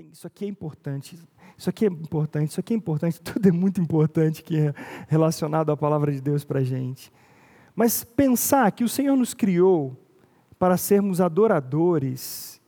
Tem, 0.00 0.08
isso 0.12 0.26
aqui 0.26 0.46
é 0.46 0.48
importante, 0.48 1.18
isso 1.58 1.68
aqui 1.68 1.84
é 1.84 1.88
importante, 1.88 2.50
isso 2.52 2.60
aqui 2.60 2.72
é 2.72 2.76
importante, 2.76 3.20
tudo 3.20 3.46
é 3.46 3.52
muito 3.52 3.82
importante 3.82 4.42
que 4.42 4.56
é 4.56 4.74
relacionado 5.08 5.70
à 5.70 5.76
palavra 5.76 6.10
de 6.10 6.22
Deus 6.22 6.42
para 6.42 6.60
a 6.60 6.64
gente. 6.64 7.12
Mas 7.74 8.02
pensar 8.02 8.72
que 8.72 8.82
o 8.82 8.88
Senhor 8.88 9.14
nos 9.14 9.34
criou 9.34 9.94
para 10.58 10.78
sermos 10.78 11.20
adoradores, 11.20 12.62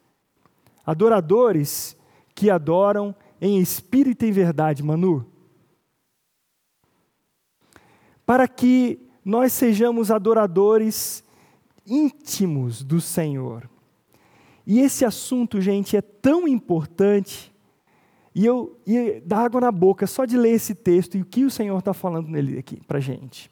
adoradores 0.85 1.97
que 2.35 2.51
adoram 2.51 3.15
em 3.41 3.59
espírito 3.59 4.27
e 4.27 4.29
em 4.29 4.33
verdade, 4.33 4.83
Manu. 4.83 5.27
Para 8.27 8.47
que 8.47 9.09
nós 9.25 9.55
sejamos 9.55 10.11
adoradores 10.11 11.25
íntimos 11.87 12.83
do 12.83 13.01
Senhor. 13.01 13.72
E 14.67 14.81
esse 14.81 15.05
assunto, 15.05 15.61
gente, 15.61 15.97
é 15.97 16.01
tão 16.01 16.47
importante, 16.47 17.53
e 18.35 18.47
eu 18.47 18.79
e 18.87 19.21
dá 19.25 19.39
água 19.39 19.61
na 19.61 19.73
boca 19.73 20.07
só 20.07 20.25
de 20.25 20.37
ler 20.37 20.53
esse 20.53 20.75
texto 20.75 21.17
e 21.17 21.23
o 21.23 21.25
que 21.25 21.45
o 21.45 21.51
Senhor 21.51 21.79
está 21.79 21.93
falando 21.93 22.29
nele 22.29 22.59
aqui 22.59 22.81
para 22.87 23.01
gente. 23.01 23.51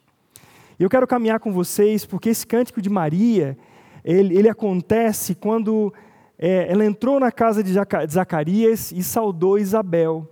Eu 0.78 0.88
quero 0.88 1.06
caminhar 1.06 1.40
com 1.40 1.52
vocês, 1.52 2.06
porque 2.06 2.30
esse 2.30 2.46
cântico 2.46 2.80
de 2.80 2.88
Maria, 2.88 3.58
ele, 4.02 4.38
ele 4.38 4.48
acontece 4.48 5.34
quando 5.34 5.92
é, 6.38 6.72
ela 6.72 6.86
entrou 6.86 7.20
na 7.20 7.30
casa 7.30 7.62
de 7.62 7.70
Zacarias 8.10 8.90
e 8.90 9.02
saudou 9.02 9.58
Isabel, 9.58 10.26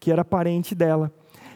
que 0.00 0.10
era 0.10 0.24
parente 0.24 0.74
dela. 0.74 1.12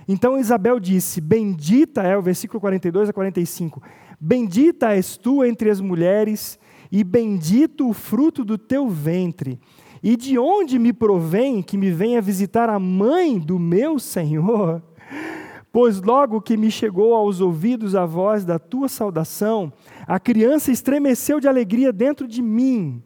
Então 0.06 0.38
Isabel 0.38 0.78
disse: 0.78 1.20
Bendita 1.20 2.02
é, 2.05 2.16
o 2.16 2.22
versículo 2.22 2.60
42 2.60 3.08
a 3.08 3.12
45, 3.12 3.82
Bendita 4.20 4.94
és 4.94 5.16
tu 5.16 5.44
entre 5.44 5.69
as 5.69 5.80
mulheres, 5.80 6.58
e 6.91 7.05
bendito 7.05 7.88
o 7.88 7.92
fruto 7.92 8.45
do 8.45 8.56
teu 8.56 8.88
ventre. 8.88 9.60
E 10.02 10.16
de 10.16 10.38
onde 10.38 10.78
me 10.78 10.92
provém 10.92 11.62
que 11.62 11.77
me 11.77 11.91
venha 11.91 12.23
visitar 12.23 12.69
a 12.70 12.78
mãe 12.78 13.38
do 13.38 13.59
meu 13.59 13.98
Senhor? 13.98 14.83
Pois 15.72 16.00
logo 16.00 16.41
que 16.41 16.56
me 16.56 16.70
chegou 16.70 17.14
aos 17.14 17.41
ouvidos 17.41 17.95
a 17.95 18.06
voz 18.06 18.45
da 18.45 18.58
tua 18.58 18.89
saudação, 18.89 19.72
a 20.06 20.19
criança 20.19 20.70
estremeceu 20.70 21.41
de 21.41 21.48
alegria 21.48 21.92
dentro 21.92 22.27
de 22.27 22.41
mim. 22.41 23.02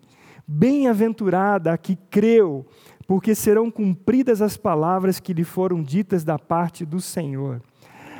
Bem-aventurada 0.46 1.72
a 1.72 1.78
que 1.78 1.96
creu, 2.10 2.66
porque 3.06 3.34
serão 3.34 3.70
cumpridas 3.70 4.40
as 4.40 4.56
palavras 4.56 5.18
que 5.18 5.32
lhe 5.32 5.44
foram 5.44 5.82
ditas 5.82 6.24
da 6.24 6.38
parte 6.38 6.84
do 6.84 7.00
Senhor. 7.00 7.60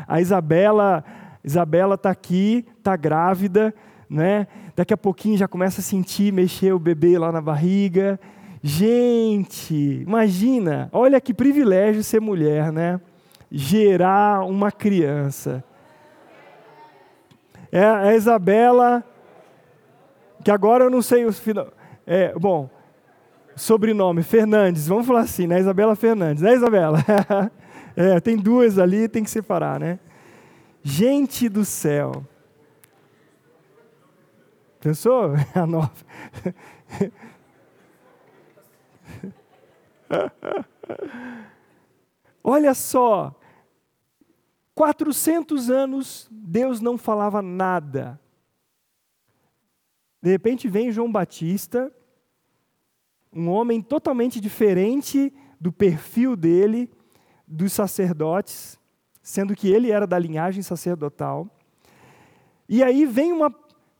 A 0.09 0.21
Isabela 0.21 1.05
Isabela 1.45 1.97
está 1.97 2.11
aqui, 2.11 2.65
está 2.79 2.95
grávida, 2.97 3.75
né? 4.13 4.47
Daqui 4.77 4.93
a 4.93 4.97
pouquinho 4.97 5.39
já 5.39 5.49
começa 5.49 5.81
a 5.81 5.85
sentir 5.85 6.33
mexer 6.33 6.73
o 6.73 6.79
bebê 6.79 7.19
lá 7.19 7.33
na 7.33 7.41
barriga. 7.41 8.21
Gente, 8.63 10.03
imagina, 10.07 10.89
olha 10.93 11.21
que 11.21 11.33
privilégio 11.33 12.05
ser 12.05 12.21
mulher, 12.21 12.71
né? 12.71 13.01
Gerar 13.51 14.45
uma 14.47 14.71
criança. 14.71 15.65
É 17.73 17.85
a 17.85 18.15
Isabela, 18.15 19.03
que 20.45 20.51
agora 20.51 20.85
eu 20.85 20.91
não 20.91 21.01
sei 21.01 21.25
os 21.25 21.39
final. 21.39 21.69
É, 22.07 22.35
bom, 22.39 22.69
sobrenome 23.57 24.23
Fernandes, 24.23 24.87
vamos 24.87 25.07
falar 25.07 25.21
assim, 25.21 25.47
né? 25.47 25.59
Isabela 25.59 25.97
Fernandes, 25.97 26.43
né, 26.43 26.55
Isabela? 26.55 26.99
é, 27.97 28.21
tem 28.21 28.37
duas 28.37 28.79
ali, 28.79 29.09
tem 29.09 29.25
que 29.25 29.31
separar, 29.31 29.81
né? 29.81 29.99
Gente 30.83 31.49
do 31.49 31.65
céu. 31.65 32.25
Pensou? 34.83 35.31
A 35.55 35.65
nova. 35.65 35.93
Olha 42.43 42.75
só, 42.75 43.33
400 44.75 45.71
anos 45.71 46.27
Deus 46.33 46.81
não 46.81 46.99
falava 46.99 47.41
nada. 47.41 48.21
De 50.21 50.31
repente 50.31 50.67
vem 50.67 50.91
João 50.91 51.11
Batista, 51.11 51.93
um 53.33 53.49
homem 53.49 53.81
totalmente 53.81 54.41
diferente 54.41 55.33
do 55.61 55.73
perfil 55.73 56.35
dele, 56.35 56.91
dos 57.47 57.73
sacerdotes, 57.73 58.77
sendo 59.23 59.55
que 59.55 59.71
ele 59.71 59.93
era 59.93 60.09
da 60.09 60.19
linhagem 60.19 60.61
sacerdotal. 60.61 61.49
E 62.69 62.83
aí 62.83 63.05
vem 63.05 63.33
uma, 63.33 63.55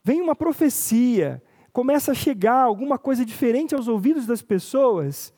vem 0.05 0.21
uma 0.21 0.35
profecia, 0.35 1.43
começa 1.73 2.13
a 2.13 2.15
chegar 2.15 2.63
alguma 2.63 2.99
coisa 2.99 3.25
diferente 3.25 3.75
aos 3.75 3.89
ouvidos 3.89 4.27
das 4.27 4.43
pessoas, 4.43 5.33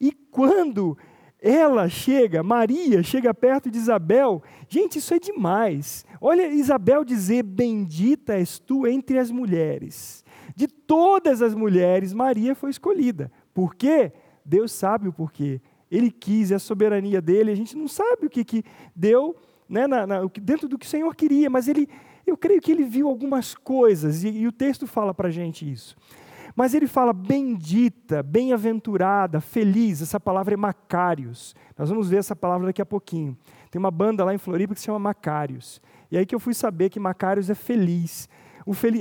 e 0.00 0.12
quando 0.12 0.96
ela 1.40 1.88
chega, 1.88 2.42
Maria 2.42 3.02
chega 3.02 3.32
perto 3.32 3.70
de 3.70 3.78
Isabel, 3.78 4.42
gente, 4.68 4.98
isso 4.98 5.14
é 5.14 5.18
demais. 5.18 6.04
Olha 6.20 6.48
Isabel 6.48 7.02
dizer: 7.02 7.42
Bendita 7.42 8.34
és 8.34 8.58
tu 8.58 8.86
entre 8.86 9.18
as 9.18 9.30
mulheres. 9.30 10.22
De 10.54 10.68
todas 10.68 11.40
as 11.40 11.54
mulheres, 11.54 12.12
Maria 12.12 12.54
foi 12.54 12.68
escolhida. 12.68 13.32
Por 13.54 13.74
quê? 13.74 14.12
Deus 14.44 14.70
sabe 14.72 15.08
o 15.08 15.12
porquê 15.12 15.62
ele 15.90 16.10
quis, 16.10 16.52
é 16.52 16.54
a 16.54 16.58
soberania 16.58 17.20
dele, 17.20 17.50
a 17.50 17.54
gente 17.54 17.76
não 17.76 17.88
sabe 17.88 18.26
o 18.26 18.30
que, 18.30 18.44
que 18.44 18.62
deu 18.94 19.36
né, 19.68 19.86
na, 19.86 20.06
na, 20.06 20.20
dentro 20.40 20.68
do 20.68 20.78
que 20.78 20.86
o 20.86 20.88
Senhor 20.88 21.14
queria, 21.16 21.50
mas 21.50 21.66
ele, 21.66 21.88
eu 22.30 22.36
creio 22.36 22.60
que 22.60 22.72
ele 22.72 22.84
viu 22.84 23.08
algumas 23.08 23.54
coisas, 23.54 24.24
e, 24.24 24.28
e 24.28 24.46
o 24.46 24.52
texto 24.52 24.86
fala 24.86 25.12
para 25.12 25.28
a 25.28 25.30
gente 25.30 25.70
isso. 25.70 25.96
Mas 26.54 26.74
ele 26.74 26.86
fala 26.86 27.12
bendita, 27.12 28.22
bem-aventurada, 28.22 29.40
feliz, 29.40 30.02
essa 30.02 30.18
palavra 30.18 30.54
é 30.54 30.56
Macários. 30.56 31.54
Nós 31.78 31.88
vamos 31.88 32.08
ver 32.08 32.18
essa 32.18 32.34
palavra 32.34 32.66
daqui 32.66 32.82
a 32.82 32.86
pouquinho. 32.86 33.36
Tem 33.70 33.78
uma 33.78 33.90
banda 33.90 34.24
lá 34.24 34.34
em 34.34 34.38
Floripa 34.38 34.74
que 34.74 34.80
se 34.80 34.86
chama 34.86 34.98
Macários. 34.98 35.80
E 36.10 36.18
aí 36.18 36.26
que 36.26 36.34
eu 36.34 36.40
fui 36.40 36.54
saber 36.54 36.90
que 36.90 36.98
Macários 36.98 37.48
é 37.48 37.54
feliz. 37.54 38.28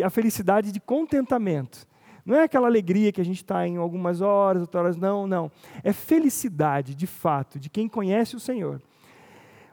a 0.05 0.09
felicidade 0.09 0.71
de 0.71 0.79
contentamento. 0.79 1.87
Não 2.25 2.35
é 2.35 2.43
aquela 2.43 2.67
alegria 2.67 3.11
que 3.11 3.19
a 3.19 3.25
gente 3.25 3.37
está 3.37 3.67
em 3.67 3.77
algumas 3.77 4.21
horas, 4.21 4.61
outras 4.61 4.83
horas, 4.83 4.95
não, 4.95 5.25
não. 5.25 5.51
É 5.83 5.91
felicidade, 5.91 6.93
de 6.93 7.07
fato, 7.07 7.59
de 7.59 7.69
quem 7.69 7.87
conhece 7.87 8.35
o 8.35 8.39
Senhor. 8.39 8.79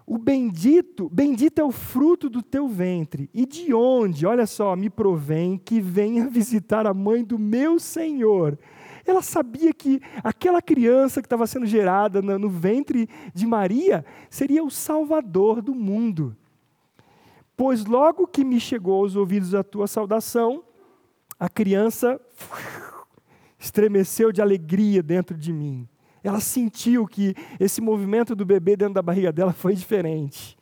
O 0.06 0.18
bendito, 0.18 1.08
bendito 1.12 1.60
é 1.60 1.64
o 1.64 1.72
fruto 1.72 2.30
do 2.30 2.40
teu 2.40 2.68
ventre. 2.68 3.28
E 3.34 3.44
de 3.44 3.74
onde, 3.74 4.24
olha 4.24 4.46
só, 4.46 4.76
me 4.76 4.88
provém 4.88 5.58
que 5.58 5.80
venha 5.80 6.28
visitar 6.28 6.86
a 6.86 6.94
mãe 6.94 7.24
do 7.24 7.36
meu 7.36 7.80
Senhor. 7.80 8.56
Ela 9.04 9.20
sabia 9.20 9.72
que 9.74 10.00
aquela 10.22 10.62
criança 10.62 11.20
que 11.20 11.26
estava 11.26 11.46
sendo 11.46 11.66
gerada 11.66 12.22
no 12.22 12.48
ventre 12.48 13.08
de 13.34 13.46
Maria 13.46 14.04
seria 14.30 14.62
o 14.62 14.70
Salvador 14.70 15.60
do 15.60 15.74
mundo. 15.74 16.36
Pois 17.56 17.84
logo 17.84 18.28
que 18.28 18.44
me 18.44 18.60
chegou 18.60 19.02
aos 19.02 19.16
ouvidos 19.16 19.54
a 19.54 19.64
tua 19.64 19.88
saudação, 19.88 20.62
a 21.38 21.48
criança 21.48 22.20
estremeceu 23.58 24.30
de 24.30 24.40
alegria 24.40 25.02
dentro 25.02 25.36
de 25.36 25.52
mim. 25.52 25.88
Ela 26.26 26.40
sentiu 26.40 27.06
que 27.06 27.36
esse 27.60 27.80
movimento 27.80 28.34
do 28.34 28.44
bebê 28.44 28.76
dentro 28.76 28.94
da 28.94 29.02
barriga 29.02 29.30
dela 29.30 29.52
foi 29.52 29.76
diferente. 29.76 30.58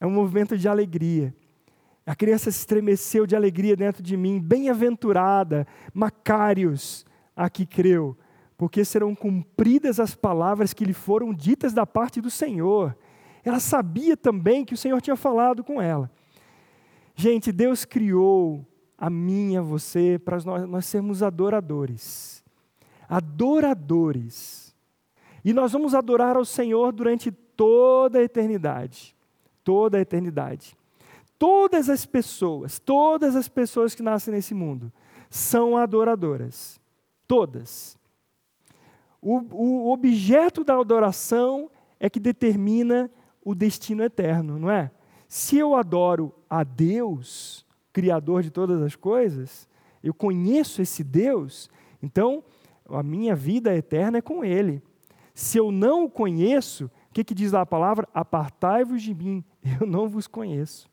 É 0.00 0.06
um 0.06 0.10
movimento 0.10 0.56
de 0.56 0.66
alegria. 0.66 1.34
A 2.06 2.14
criança 2.14 2.50
se 2.50 2.60
estremeceu 2.60 3.26
de 3.26 3.36
alegria 3.36 3.76
dentro 3.76 4.02
de 4.02 4.16
mim. 4.16 4.40
Bem-aventurada, 4.40 5.66
Macários, 5.92 7.04
a 7.36 7.50
que 7.50 7.66
creu, 7.66 8.16
porque 8.56 8.86
serão 8.86 9.14
cumpridas 9.14 10.00
as 10.00 10.14
palavras 10.14 10.72
que 10.72 10.86
lhe 10.86 10.94
foram 10.94 11.34
ditas 11.34 11.74
da 11.74 11.84
parte 11.84 12.18
do 12.18 12.30
Senhor. 12.30 12.96
Ela 13.44 13.60
sabia 13.60 14.16
também 14.16 14.64
que 14.64 14.72
o 14.72 14.78
Senhor 14.78 14.98
tinha 15.02 15.16
falado 15.16 15.62
com 15.62 15.82
ela. 15.82 16.10
Gente, 17.14 17.52
Deus 17.52 17.84
criou 17.84 18.66
a 18.96 19.10
mim 19.10 19.52
e 19.52 19.56
a 19.58 19.62
você, 19.62 20.18
para 20.18 20.38
nós, 20.42 20.66
nós 20.66 20.86
sermos 20.86 21.22
adoradores. 21.22 22.45
Adoradores. 23.08 24.74
E 25.44 25.52
nós 25.52 25.72
vamos 25.72 25.94
adorar 25.94 26.36
ao 26.36 26.44
Senhor 26.44 26.92
durante 26.92 27.30
toda 27.30 28.18
a 28.18 28.22
eternidade. 28.22 29.14
Toda 29.62 29.98
a 29.98 30.00
eternidade. 30.00 30.76
Todas 31.38 31.90
as 31.90 32.06
pessoas, 32.06 32.78
todas 32.78 33.36
as 33.36 33.48
pessoas 33.48 33.94
que 33.94 34.02
nascem 34.02 34.32
nesse 34.32 34.54
mundo, 34.54 34.92
são 35.28 35.76
adoradoras. 35.76 36.80
Todas. 37.28 37.98
O, 39.20 39.38
o 39.50 39.92
objeto 39.92 40.64
da 40.64 40.78
adoração 40.78 41.70
é 41.98 42.08
que 42.08 42.20
determina 42.20 43.10
o 43.44 43.54
destino 43.54 44.02
eterno, 44.02 44.58
não 44.58 44.70
é? 44.70 44.90
Se 45.28 45.56
eu 45.56 45.74
adoro 45.74 46.32
a 46.48 46.64
Deus, 46.64 47.66
Criador 47.92 48.42
de 48.42 48.50
todas 48.50 48.82
as 48.82 48.94
coisas, 48.94 49.68
eu 50.02 50.12
conheço 50.12 50.82
esse 50.82 51.02
Deus, 51.02 51.70
então 52.02 52.44
a 52.88 53.02
minha 53.02 53.34
vida 53.34 53.74
eterna 53.74 54.18
é 54.18 54.22
com 54.22 54.44
Ele. 54.44 54.82
Se 55.34 55.58
eu 55.58 55.70
não 55.70 56.04
o 56.04 56.10
conheço, 56.10 56.86
o 57.10 57.12
que, 57.12 57.24
que 57.24 57.34
diz 57.34 57.52
lá 57.52 57.60
a 57.60 57.66
palavra? 57.66 58.08
Apartai-vos 58.14 59.02
de 59.02 59.14
mim, 59.14 59.44
eu 59.80 59.86
não 59.86 60.08
vos 60.08 60.26
conheço. 60.26 60.88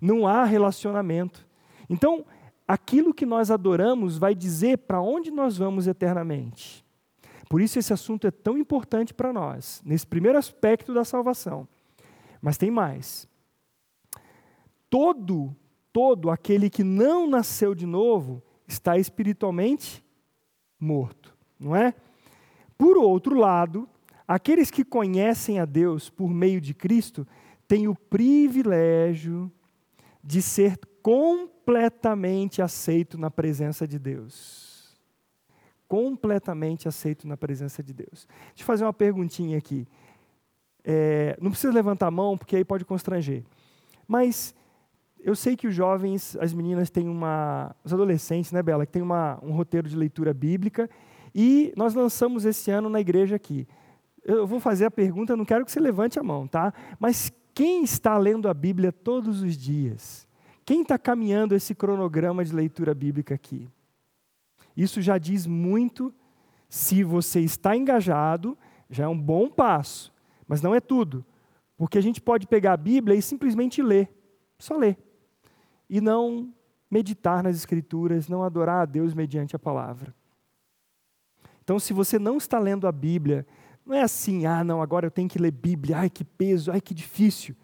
Não 0.00 0.26
há 0.26 0.44
relacionamento. 0.44 1.46
Então, 1.88 2.24
aquilo 2.66 3.12
que 3.12 3.26
nós 3.26 3.50
adoramos 3.50 4.16
vai 4.16 4.34
dizer 4.34 4.78
para 4.78 5.00
onde 5.00 5.30
nós 5.30 5.58
vamos 5.58 5.86
eternamente. 5.86 6.84
Por 7.48 7.60
isso 7.60 7.78
esse 7.78 7.92
assunto 7.92 8.26
é 8.26 8.30
tão 8.30 8.56
importante 8.56 9.12
para 9.12 9.32
nós, 9.32 9.82
nesse 9.84 10.06
primeiro 10.06 10.38
aspecto 10.38 10.94
da 10.94 11.04
salvação. 11.04 11.66
Mas 12.40 12.56
tem 12.56 12.70
mais. 12.70 13.28
Todo, 14.88 15.54
todo 15.92 16.30
aquele 16.30 16.70
que 16.70 16.84
não 16.84 17.28
nasceu 17.28 17.74
de 17.74 17.86
novo 17.86 18.42
está 18.66 18.96
espiritualmente 18.96 20.02
morto, 20.80 21.36
não 21.58 21.76
é? 21.76 21.94
Por 22.78 22.96
outro 22.96 23.38
lado, 23.38 23.88
aqueles 24.26 24.70
que 24.70 24.84
conhecem 24.84 25.58
a 25.58 25.64
Deus 25.64 26.08
por 26.08 26.30
meio 26.30 26.60
de 26.60 26.72
Cristo 26.72 27.26
têm 27.68 27.86
o 27.86 27.94
privilégio 27.94 29.52
de 30.24 30.40
ser 30.40 30.78
completamente 31.02 32.62
aceito 32.62 33.18
na 33.18 33.30
presença 33.30 33.86
de 33.86 33.98
Deus. 33.98 34.96
Completamente 35.86 36.88
aceito 36.88 37.26
na 37.26 37.36
presença 37.36 37.82
de 37.82 37.92
Deus. 37.92 38.26
Deixa 38.48 38.62
eu 38.62 38.66
fazer 38.66 38.84
uma 38.84 38.92
perguntinha 38.92 39.58
aqui. 39.58 39.86
É, 40.84 41.36
não 41.40 41.50
precisa 41.50 41.72
levantar 41.72 42.06
a 42.06 42.10
mão, 42.10 42.38
porque 42.38 42.56
aí 42.56 42.64
pode 42.64 42.84
constranger. 42.84 43.44
Mas 44.06 44.54
eu 45.22 45.34
sei 45.34 45.56
que 45.56 45.66
os 45.66 45.74
jovens, 45.74 46.36
as 46.40 46.52
meninas 46.52 46.90
têm 46.90 47.08
uma. 47.08 47.74
Os 47.84 47.92
adolescentes, 47.92 48.52
né, 48.52 48.62
Bela, 48.62 48.86
que 48.86 48.92
tem 48.92 49.02
uma, 49.02 49.38
um 49.42 49.52
roteiro 49.52 49.88
de 49.88 49.96
leitura 49.96 50.32
bíblica. 50.32 50.88
E 51.34 51.72
nós 51.76 51.94
lançamos 51.94 52.44
esse 52.44 52.70
ano 52.70 52.88
na 52.88 53.00
igreja 53.00 53.36
aqui. 53.36 53.66
Eu 54.24 54.46
vou 54.46 54.60
fazer 54.60 54.84
a 54.84 54.90
pergunta, 54.90 55.36
não 55.36 55.44
quero 55.44 55.64
que 55.64 55.72
você 55.72 55.80
levante 55.80 56.18
a 56.18 56.22
mão, 56.22 56.46
tá? 56.46 56.72
Mas 56.98 57.32
quem 57.54 57.82
está 57.82 58.16
lendo 58.18 58.48
a 58.48 58.54
Bíblia 58.54 58.92
todos 58.92 59.42
os 59.42 59.56
dias? 59.56 60.26
Quem 60.64 60.82
está 60.82 60.98
caminhando 60.98 61.54
esse 61.54 61.74
cronograma 61.74 62.44
de 62.44 62.54
leitura 62.54 62.94
bíblica 62.94 63.34
aqui? 63.34 63.68
Isso 64.76 65.00
já 65.00 65.18
diz 65.18 65.46
muito. 65.46 66.14
Se 66.68 67.02
você 67.02 67.40
está 67.40 67.76
engajado, 67.76 68.56
já 68.88 69.04
é 69.04 69.08
um 69.08 69.18
bom 69.18 69.48
passo, 69.48 70.12
mas 70.46 70.62
não 70.62 70.74
é 70.74 70.80
tudo. 70.80 71.24
Porque 71.76 71.98
a 71.98 72.00
gente 72.00 72.20
pode 72.20 72.46
pegar 72.46 72.74
a 72.74 72.76
Bíblia 72.76 73.16
e 73.16 73.22
simplesmente 73.22 73.82
ler, 73.82 74.08
só 74.58 74.76
ler, 74.76 74.96
e 75.90 76.00
não 76.00 76.54
meditar 76.88 77.42
nas 77.42 77.56
Escrituras, 77.56 78.28
não 78.28 78.44
adorar 78.44 78.82
a 78.82 78.86
Deus 78.86 79.12
mediante 79.12 79.56
a 79.56 79.58
palavra. 79.58 80.14
Então, 81.64 81.78
se 81.80 81.92
você 81.92 82.18
não 82.18 82.36
está 82.36 82.58
lendo 82.60 82.86
a 82.86 82.92
Bíblia, 82.92 83.44
não 83.84 83.94
é 83.94 84.02
assim, 84.02 84.46
ah, 84.46 84.62
não, 84.62 84.80
agora 84.80 85.06
eu 85.06 85.10
tenho 85.10 85.28
que 85.28 85.38
ler 85.38 85.50
Bíblia, 85.50 85.98
ai 85.98 86.08
que 86.08 86.24
peso, 86.24 86.70
ai 86.70 86.80
que 86.80 86.94
difícil. 86.94 87.56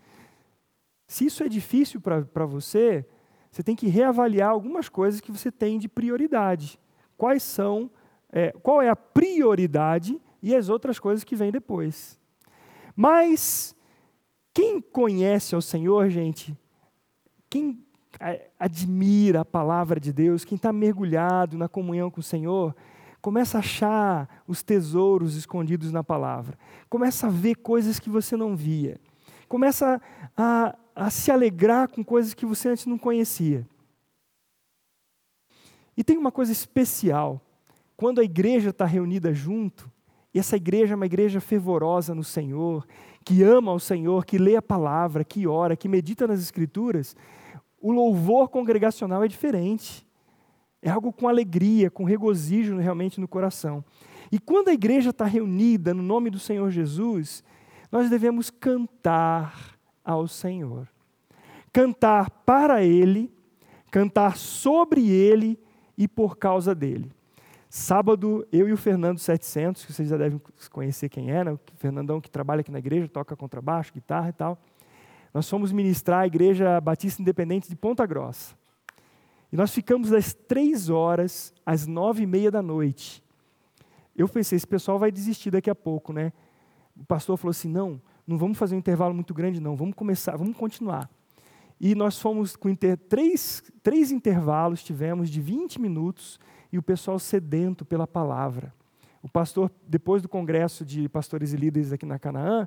Se 1.06 1.25
isso 1.26 1.44
é 1.44 1.49
difícil 1.49 2.00
para 2.00 2.46
você, 2.46 3.06
você 3.50 3.62
tem 3.62 3.76
que 3.76 3.87
reavaliar 3.87 4.50
algumas 4.50 4.88
coisas 4.88 5.20
que 5.20 5.31
você 5.31 5.52
tem 5.52 5.78
de 5.78 5.88
prioridade. 5.88 6.81
Quais 7.17 7.44
são, 7.44 7.88
é, 8.31 8.50
qual 8.50 8.82
é 8.82 8.88
a 8.88 8.96
prioridade 8.96 10.20
e 10.43 10.55
as 10.55 10.69
outras 10.69 10.99
coisas 10.99 11.23
que 11.23 11.37
vêm 11.37 11.52
depois. 11.52 12.19
Mas 12.94 13.75
quem 14.52 14.81
conhece 14.81 15.55
ao 15.55 15.62
Senhor, 15.62 16.08
gente, 16.11 16.56
quem 17.49 17.86
admira 18.59 19.41
a 19.41 19.45
palavra 19.45 20.01
de 20.01 20.13
Deus, 20.13 20.45
quem 20.45 20.57
está 20.57 20.73
mergulhado 20.73 21.59
na 21.59 21.69
comunhão 21.69 22.11
com 22.11 22.21
o 22.21 22.23
Senhor, 22.23 22.75
começa 23.21 23.59
a 23.59 23.61
achar 23.61 24.43
os 24.47 24.63
tesouros 24.63 25.35
escondidos 25.35 25.91
na 25.93 26.05
palavra, 26.05 26.59
começa 26.89 27.27
a 27.27 27.31
ver 27.31 27.57
coisas 27.57 27.99
que 27.99 28.09
você 28.09 28.37
não 28.37 28.57
via, 28.57 29.01
começa 29.49 30.01
a, 30.37 30.77
a 30.95 31.11
se 31.11 31.31
alegrar 31.31 31.89
com 31.89 32.05
coisas 32.05 32.35
que 32.35 32.47
você 32.47 32.69
antes 32.69 32.87
não 32.87 32.99
conhecia. 32.99 33.67
E 35.97 36.05
tem 36.05 36.19
uma 36.19 36.31
coisa 36.31 36.53
especial, 36.53 37.41
quando 37.97 38.21
a 38.21 38.25
igreja 38.25 38.71
está 38.71 38.85
reunida 38.85 39.33
junto, 39.33 39.91
e 40.35 40.39
essa 40.39 40.57
igreja 40.57 40.93
é 40.93 40.97
uma 40.97 41.07
igreja 41.07 41.41
fervorosa 41.41 42.15
no 42.15 42.23
Senhor, 42.23 42.87
que 43.25 43.43
ama 43.43 43.73
o 43.73 43.81
Senhor, 43.81 44.27
que 44.27 44.37
lê 44.37 44.55
a 44.55 44.62
palavra, 44.62 45.25
que 45.25 45.47
ora, 45.47 45.75
que 45.75 45.89
medita 45.89 46.27
nas 46.27 46.41
Escrituras, 46.41 47.17
o 47.81 47.93
louvor 47.93 48.49
congregacional 48.49 49.23
é 49.23 49.28
diferente. 49.28 50.06
É 50.82 50.90
algo 50.90 51.12
com 51.12 51.28
alegria, 51.28 51.90
com 51.90 52.05
regozijo 52.05 52.76
realmente 52.76 53.20
no 53.20 53.28
coração. 53.28 53.84
E 54.31 54.38
quando 54.38 54.69
a 54.69 54.73
igreja 54.73 55.11
está 55.11 55.25
reunida 55.25 55.94
no 55.94 56.02
nome 56.02 56.31
do 56.31 56.38
Senhor 56.38 56.70
Jesus, 56.70 57.43
nós 57.90 58.11
devemos 58.11 58.50
cantar 58.50 59.76
ao 60.05 60.26
Senhor. 60.26 60.88
Cantar 61.73 62.31
para 62.31 62.82
Ele, 62.82 63.32
cantar 63.90 64.37
sobre 64.37 65.08
Ele 65.08 65.58
e 65.96 66.06
por 66.08 66.37
causa 66.37 66.75
dele. 66.75 67.11
Sábado, 67.69 68.46
eu 68.52 68.69
e 68.69 68.73
o 68.73 68.76
Fernando 68.76 69.19
700, 69.19 69.84
que 69.84 69.93
vocês 69.93 70.08
já 70.08 70.17
devem 70.17 70.40
conhecer 70.70 71.08
quem 71.08 71.31
é, 71.31 71.44
né? 71.44 71.52
o 71.52 71.61
Fernandão 71.76 72.20
que 72.20 72.31
trabalha 72.31 72.61
aqui 72.61 72.70
na 72.70 72.78
igreja, 72.78 73.08
toca 73.08 73.37
contrabaixo, 73.37 73.93
guitarra 73.93 74.28
e 74.31 74.32
tal. 74.32 74.58
Nós 75.37 75.50
fomos 75.50 75.71
ministrar 75.71 76.21
a 76.21 76.27
Igreja 76.27 76.81
Batista 76.81 77.21
Independente 77.21 77.69
de 77.69 77.77
Ponta 77.77 78.06
Grossa. 78.06 78.56
E 79.53 79.56
nós 79.56 79.71
ficamos 79.71 80.09
das 80.09 80.33
três 80.33 80.88
horas 80.88 81.53
às 81.67 81.87
nove 81.87 82.23
e 82.23 82.27
meia 82.27 82.50
da 82.50 82.62
noite. 82.62 83.23
Eu 84.17 84.27
pensei, 84.31 84.56
esse 84.56 84.67
pessoal 84.67 84.99
vai 84.99 85.12
desistir 85.12 85.50
daqui 85.50 85.69
a 85.69 85.75
pouco, 85.75 86.11
né? 86.11 86.33
O 86.99 87.05
pastor 87.05 87.37
falou 87.37 87.50
assim: 87.50 87.69
não, 87.69 88.00
não 88.27 88.38
vamos 88.38 88.56
fazer 88.56 88.77
um 88.77 88.79
intervalo 88.79 89.12
muito 89.12 89.35
grande, 89.35 89.61
não, 89.61 89.77
vamos 89.77 89.94
começar, 89.94 90.38
vamos 90.38 90.56
continuar. 90.56 91.06
E 91.79 91.94
nós 91.94 92.19
fomos 92.19 92.56
com 92.56 92.71
inter... 92.71 92.97
três, 92.97 93.62
três 93.83 94.11
intervalos, 94.11 94.83
tivemos 94.83 95.29
de 95.29 95.43
20 95.43 95.79
minutos, 95.79 96.41
e 96.73 96.79
o 96.79 96.83
pessoal 96.83 97.19
sedento 97.19 97.85
pela 97.85 98.06
palavra. 98.06 98.73
O 99.23 99.29
pastor, 99.29 99.71
depois 99.87 100.23
do 100.23 100.31
congresso 100.31 100.83
de 100.83 101.11
pastores 101.11 101.53
e 101.53 101.59
líderes 101.59 101.93
aqui 101.93 102.06
na 102.06 102.19
Canaã, 102.19 102.67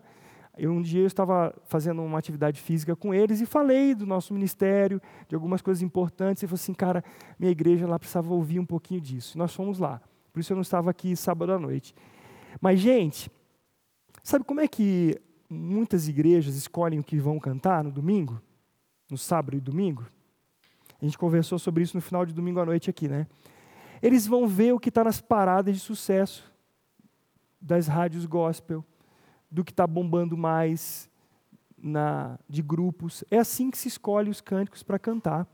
eu, 0.59 0.71
um 0.71 0.81
dia 0.81 1.01
eu 1.01 1.07
estava 1.07 1.55
fazendo 1.65 2.01
uma 2.01 2.19
atividade 2.19 2.59
física 2.59 2.95
com 2.95 3.13
eles 3.13 3.39
e 3.39 3.45
falei 3.45 3.95
do 3.95 4.05
nosso 4.05 4.33
ministério, 4.33 5.01
de 5.27 5.33
algumas 5.33 5.61
coisas 5.61 5.81
importantes, 5.81 6.43
e 6.43 6.47
falei 6.47 6.61
assim, 6.61 6.73
cara, 6.73 7.03
minha 7.39 7.51
igreja 7.51 7.87
lá 7.87 7.97
precisava 7.97 8.33
ouvir 8.33 8.59
um 8.59 8.65
pouquinho 8.65 8.99
disso. 8.99 9.37
Nós 9.37 9.53
fomos 9.53 9.79
lá. 9.79 10.01
Por 10.33 10.39
isso 10.39 10.51
eu 10.51 10.55
não 10.55 10.61
estava 10.61 10.89
aqui 10.91 11.15
sábado 11.15 11.51
à 11.53 11.59
noite. 11.59 11.95
Mas, 12.59 12.79
gente, 12.79 13.31
sabe 14.23 14.43
como 14.43 14.59
é 14.59 14.67
que 14.67 15.19
muitas 15.49 16.07
igrejas 16.07 16.55
escolhem 16.55 16.99
o 16.99 17.03
que 17.03 17.17
vão 17.17 17.39
cantar 17.39 17.83
no 17.83 17.91
domingo? 17.91 18.41
No 19.09 19.17
sábado 19.17 19.55
e 19.57 19.59
domingo? 19.59 20.05
A 21.01 21.05
gente 21.05 21.17
conversou 21.17 21.57
sobre 21.57 21.83
isso 21.83 21.95
no 21.95 22.01
final 22.01 22.25
de 22.25 22.33
domingo 22.33 22.59
à 22.59 22.65
noite 22.65 22.89
aqui, 22.89 23.07
né? 23.07 23.25
Eles 24.01 24.27
vão 24.27 24.47
ver 24.47 24.73
o 24.73 24.79
que 24.79 24.89
está 24.89 25.03
nas 25.03 25.21
paradas 25.21 25.73
de 25.73 25.79
sucesso 25.79 26.51
das 27.59 27.87
rádios 27.87 28.25
gospel, 28.25 28.83
do 29.49 29.63
que 29.63 29.71
está 29.71 29.87
bombando 29.87 30.37
mais 30.37 31.09
na, 31.77 32.37
de 32.47 32.61
grupos. 32.61 33.23
É 33.31 33.37
assim 33.37 33.71
que 33.71 33.77
se 33.77 33.87
escolhe 33.87 34.29
os 34.29 34.41
cânticos 34.41 34.83
para 34.83 34.99
cantar. 34.99 35.47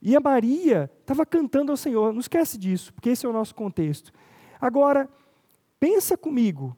E 0.00 0.16
a 0.16 0.20
Maria 0.20 0.90
estava 1.00 1.26
cantando 1.26 1.72
ao 1.72 1.76
Senhor, 1.76 2.12
não 2.12 2.20
esquece 2.20 2.56
disso, 2.56 2.92
porque 2.94 3.10
esse 3.10 3.26
é 3.26 3.28
o 3.28 3.32
nosso 3.32 3.54
contexto. 3.54 4.12
Agora, 4.60 5.08
pensa 5.80 6.16
comigo, 6.16 6.76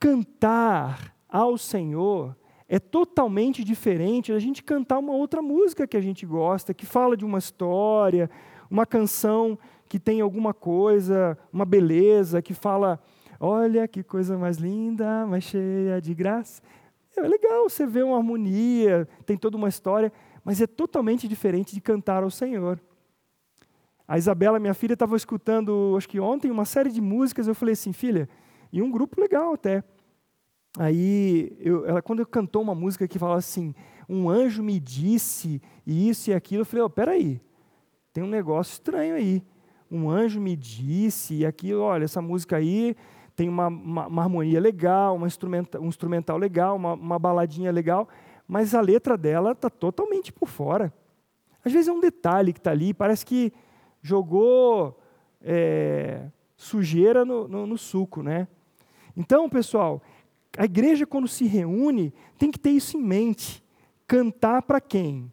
cantar 0.00 1.14
ao 1.28 1.58
Senhor 1.58 2.36
é 2.68 2.78
totalmente 2.78 3.64
diferente 3.64 4.32
da 4.32 4.38
gente 4.38 4.62
cantar 4.62 4.98
uma 4.98 5.14
outra 5.14 5.40
música 5.40 5.86
que 5.86 5.96
a 5.96 6.00
gente 6.00 6.26
gosta, 6.26 6.74
que 6.74 6.84
fala 6.84 7.16
de 7.16 7.24
uma 7.24 7.38
história, 7.38 8.30
uma 8.70 8.84
canção 8.84 9.58
que 9.88 9.98
tem 9.98 10.20
alguma 10.20 10.52
coisa, 10.52 11.38
uma 11.50 11.64
beleza, 11.64 12.42
que 12.42 12.52
fala 12.52 13.02
Olha 13.40 13.86
que 13.86 14.02
coisa 14.02 14.36
mais 14.36 14.56
linda, 14.56 15.24
mais 15.26 15.44
cheia 15.44 16.00
de 16.00 16.12
graça. 16.12 16.60
É 17.16 17.20
legal, 17.22 17.68
você 17.68 17.86
vê 17.86 18.02
uma 18.02 18.16
harmonia, 18.16 19.08
tem 19.24 19.36
toda 19.36 19.56
uma 19.56 19.68
história, 19.68 20.12
mas 20.44 20.60
é 20.60 20.66
totalmente 20.66 21.28
diferente 21.28 21.74
de 21.74 21.80
cantar 21.80 22.22
ao 22.22 22.30
Senhor. 22.30 22.80
A 24.06 24.16
Isabela, 24.16 24.58
minha 24.58 24.74
filha, 24.74 24.94
estava 24.94 25.16
escutando, 25.16 25.94
acho 25.96 26.08
que 26.08 26.18
ontem, 26.18 26.50
uma 26.50 26.64
série 26.64 26.90
de 26.90 27.00
músicas. 27.00 27.46
Eu 27.46 27.54
falei 27.54 27.74
assim, 27.74 27.92
filha, 27.92 28.28
e 28.72 28.80
um 28.82 28.90
grupo 28.90 29.20
legal 29.20 29.54
até. 29.54 29.84
Aí, 30.78 31.56
eu, 31.60 31.86
ela, 31.86 32.02
quando 32.02 32.20
eu 32.20 32.26
cantou 32.26 32.62
uma 32.62 32.74
música 32.74 33.06
que 33.06 33.18
fala 33.18 33.36
assim, 33.36 33.74
um 34.08 34.28
anjo 34.28 34.62
me 34.62 34.80
disse 34.80 35.60
isso 35.86 36.30
e 36.30 36.34
aquilo, 36.34 36.62
eu 36.62 36.66
falei, 36.66 36.84
oh, 36.84 36.90
peraí, 36.90 37.40
tem 38.12 38.24
um 38.24 38.28
negócio 38.28 38.72
estranho 38.72 39.14
aí. 39.14 39.42
Um 39.90 40.10
anjo 40.10 40.40
me 40.40 40.56
disse 40.56 41.34
e 41.36 41.46
aquilo, 41.46 41.82
olha, 41.82 42.04
essa 42.04 42.22
música 42.22 42.56
aí 42.56 42.96
tem 43.38 43.48
uma, 43.48 43.68
uma, 43.68 44.08
uma 44.08 44.22
harmonia 44.24 44.58
legal, 44.58 45.14
uma 45.14 45.28
instrumenta, 45.28 45.80
um 45.80 45.86
instrumental 45.86 46.36
legal, 46.36 46.74
uma, 46.74 46.94
uma 46.94 47.20
baladinha 47.20 47.70
legal, 47.70 48.08
mas 48.48 48.74
a 48.74 48.80
letra 48.80 49.16
dela 49.16 49.52
está 49.52 49.70
totalmente 49.70 50.32
por 50.32 50.48
fora. 50.48 50.92
Às 51.64 51.70
vezes 51.70 51.86
é 51.86 51.92
um 51.92 52.00
detalhe 52.00 52.52
que 52.52 52.58
está 52.58 52.72
ali, 52.72 52.92
parece 52.92 53.24
que 53.24 53.52
jogou 54.02 55.00
é, 55.40 56.26
sujeira 56.56 57.24
no, 57.24 57.46
no, 57.46 57.64
no 57.64 57.78
suco, 57.78 58.24
né? 58.24 58.48
Então, 59.16 59.48
pessoal, 59.48 60.02
a 60.56 60.64
igreja 60.64 61.06
quando 61.06 61.28
se 61.28 61.46
reúne 61.46 62.12
tem 62.36 62.50
que 62.50 62.58
ter 62.58 62.70
isso 62.70 62.96
em 62.96 63.00
mente. 63.00 63.62
Cantar 64.04 64.62
para 64.62 64.80
quem? 64.80 65.32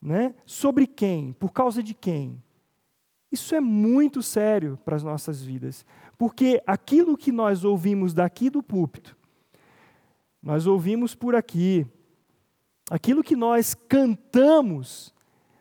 Né? 0.00 0.32
Sobre 0.46 0.86
quem? 0.86 1.32
Por 1.32 1.50
causa 1.50 1.82
de 1.82 1.92
quem? 1.92 2.40
Isso 3.32 3.52
é 3.52 3.60
muito 3.60 4.22
sério 4.22 4.78
para 4.84 4.94
as 4.94 5.02
nossas 5.02 5.42
vidas. 5.42 5.84
Porque 6.20 6.62
aquilo 6.66 7.16
que 7.16 7.32
nós 7.32 7.64
ouvimos 7.64 8.12
daqui 8.12 8.50
do 8.50 8.62
púlpito, 8.62 9.16
nós 10.42 10.66
ouvimos 10.66 11.14
por 11.14 11.34
aqui, 11.34 11.86
aquilo 12.90 13.24
que 13.24 13.34
nós 13.34 13.72
cantamos, 13.72 15.14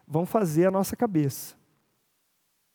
vão 0.05 0.25
fazer 0.25 0.65
a 0.65 0.71
nossa 0.71 0.97
cabeça. 0.97 1.55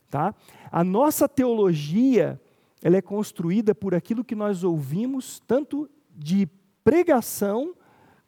Tá? 0.08 0.34
A 0.72 0.82
nossa 0.82 1.28
teologia, 1.28 2.40
ela 2.80 2.96
é 2.96 3.02
construída 3.02 3.74
por 3.74 3.94
aquilo 3.94 4.24
que 4.24 4.34
nós 4.34 4.64
ouvimos, 4.64 5.42
tanto 5.46 5.86
de 6.08 6.48
pregação 6.82 7.74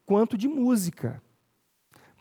quanto 0.04 0.36
de 0.36 0.48
música. 0.48 1.22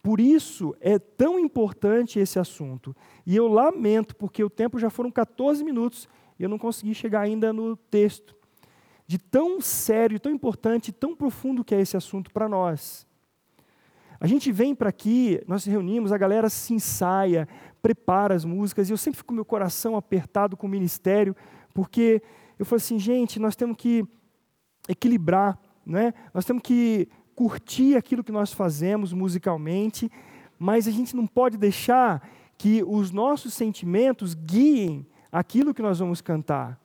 Por 0.01 0.21
isso 0.21 0.73
é 0.79 0.97
tão 0.97 1.37
importante 1.37 2.17
esse 2.17 2.39
assunto. 2.39 2.95
E 3.25 3.35
eu 3.35 3.49
lamento, 3.49 4.15
porque 4.15 4.41
o 4.41 4.49
tempo 4.49 4.79
já 4.79 4.89
foram 4.89 5.11
14 5.11 5.65
minutos 5.65 6.07
e 6.39 6.43
eu 6.43 6.49
não 6.49 6.57
consegui 6.57 6.93
chegar 6.93 7.21
ainda 7.21 7.51
no 7.51 7.75
texto. 7.75 8.35
De 9.07 9.17
tão 9.17 9.61
sério, 9.61 10.19
tão 10.19 10.31
importante, 10.31 10.91
tão 10.91 11.15
profundo 11.15 11.63
que 11.63 11.75
é 11.75 11.81
esse 11.81 11.95
assunto 11.95 12.31
para 12.31 12.49
nós. 12.49 13.05
A 14.19 14.27
gente 14.27 14.51
vem 14.51 14.73
para 14.73 14.89
aqui, 14.89 15.41
nós 15.47 15.63
se 15.63 15.69
reunimos, 15.69 16.11
a 16.11 16.17
galera 16.17 16.49
se 16.49 16.73
ensaia, 16.73 17.47
prepara 17.81 18.33
as 18.33 18.43
músicas, 18.43 18.89
e 18.89 18.93
eu 18.93 18.97
sempre 18.97 19.17
fico 19.17 19.27
com 19.27 19.35
meu 19.35 19.45
coração 19.45 19.95
apertado 19.95 20.57
com 20.57 20.65
o 20.65 20.69
ministério, 20.69 21.35
porque 21.73 22.21
eu 22.57 22.65
falo 22.65 22.77
assim, 22.77 22.97
gente, 22.97 23.39
nós 23.39 23.55
temos 23.55 23.77
que 23.77 24.05
equilibrar, 24.87 25.59
né? 25.85 26.13
nós 26.33 26.45
temos 26.45 26.63
que 26.63 27.07
curtir 27.35 27.95
aquilo 27.95 28.23
que 28.23 28.31
nós 28.31 28.53
fazemos 28.53 29.11
musicalmente, 29.11 30.09
mas 30.57 30.87
a 30.87 30.91
gente 30.91 31.15
não 31.15 31.27
pode 31.27 31.57
deixar 31.57 32.27
que 32.57 32.81
os 32.83 33.11
nossos 33.11 33.53
sentimentos 33.53 34.33
guiem 34.33 35.05
aquilo 35.35 35.73
que 35.73 35.81
nós 35.81 35.99
vamos 35.99 36.21
cantar. 36.21 36.79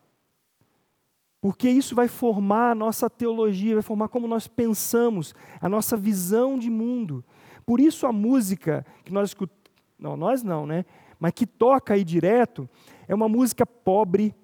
Porque 1.40 1.70
isso 1.70 1.94
vai 1.94 2.08
formar 2.08 2.72
a 2.72 2.74
nossa 2.74 3.08
teologia, 3.08 3.74
vai 3.74 3.82
formar 3.82 4.08
como 4.08 4.26
nós 4.26 4.48
pensamos, 4.48 5.34
a 5.60 5.68
nossa 5.68 5.96
visão 5.96 6.58
de 6.58 6.68
mundo. 6.68 7.24
Por 7.64 7.80
isso 7.80 8.08
a 8.08 8.12
música 8.12 8.84
que 9.04 9.12
nós 9.12 9.30
escutamos, 9.30 9.60
não, 9.96 10.16
nós 10.16 10.42
não, 10.42 10.66
né? 10.66 10.84
Mas 11.18 11.32
que 11.32 11.46
toca 11.46 11.94
aí 11.94 12.02
direto, 12.02 12.68
é 13.06 13.14
uma 13.14 13.28
música 13.28 13.64
pobre, 13.64 14.34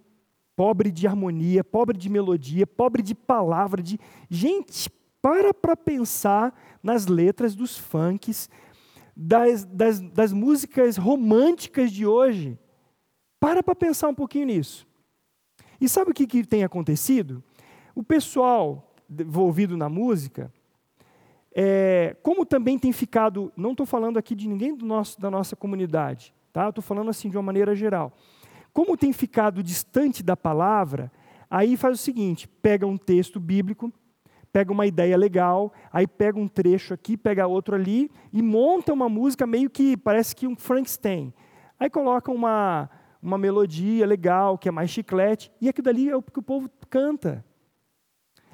pobre 0.55 0.93
de 0.93 1.07
harmonia, 1.07 1.65
pobre 1.65 1.99
de 1.99 2.09
melodia, 2.09 2.67
pobre 2.67 3.03
de 3.03 3.15
palavra, 3.15 3.83
de 3.83 3.99
gente 4.31 4.89
para 5.21 5.53
para 5.53 5.77
pensar 5.77 6.55
nas 6.81 7.07
letras 7.09 7.57
dos 7.57 7.77
funks, 7.77 8.49
das, 9.17 9.65
das, 9.65 10.01
das 10.01 10.33
músicas 10.33 10.97
românticas 10.97 11.91
de 11.91 12.07
hoje. 12.07 12.57
Para 13.47 13.63
para 13.63 13.77
pensar 13.77 14.09
um 14.09 14.15
pouquinho 14.15 14.47
nisso. 14.47 14.85
E 15.81 15.89
sabe 15.89 16.11
o 16.11 16.15
que, 16.15 16.27
que 16.27 16.45
tem 16.45 16.65
acontecido? 16.65 17.45
O 17.95 18.03
pessoal 18.03 18.93
envolvido 19.09 19.77
na 19.77 19.89
música, 19.89 20.53
é, 21.55 22.17
como 22.25 22.45
também 22.45 22.77
tem 22.77 22.93
ficado, 22.93 23.53
não 23.57 23.71
estou 23.71 23.87
falando 23.87 24.19
aqui 24.19 24.35
de 24.35 24.49
ninguém 24.49 24.77
nosso, 24.77 25.21
da 25.21 25.31
nossa 25.31 25.55
comunidade, 25.55 26.35
tá? 26.53 26.71
estou 26.71 26.83
falando 26.83 27.09
assim 27.09 27.31
de 27.31 27.37
uma 27.37 27.43
maneira 27.45 27.73
geral. 27.77 28.13
Como 28.73 28.97
tem 28.97 29.13
ficado 29.13 29.63
distante 29.63 30.25
da 30.25 30.37
palavra, 30.37 31.09
aí 31.49 31.77
faz 31.77 32.01
o 32.01 32.03
seguinte: 32.03 32.49
pega 32.49 32.85
um 32.85 32.97
texto 32.97 33.39
bíblico, 33.39 33.93
pega 34.53 34.73
uma 34.73 34.89
ideia 34.89 35.17
legal, 35.17 35.73
aí 35.93 36.09
pega 36.09 36.37
um 36.37 36.49
trecho 36.49 36.93
aqui, 36.93 37.17
pega 37.17 37.47
outro 37.47 37.77
ali 37.77 38.11
e 38.33 38.43
monta 38.43 38.93
uma 38.93 39.09
música 39.09 39.47
meio 39.47 39.71
que 39.71 39.97
parece 39.97 40.35
que 40.35 40.49
um 40.49 40.57
Frankenstein. 40.57 41.33
Aí 41.79 41.89
coloca 41.89 42.33
uma, 42.33 42.89
uma 43.23 43.39
melodia 43.39 44.07
legal, 44.07 44.59
que 44.59 44.69
é 44.69 44.73
mais 44.73 44.91
chiclete, 44.91 45.51
e 45.61 45.69
aquilo 45.69 45.85
dali 45.85 46.09
é 46.09 46.17
o 46.17 46.23
que 46.23 46.39
o 46.39 46.43
povo 46.43 46.71
canta. 46.89 47.45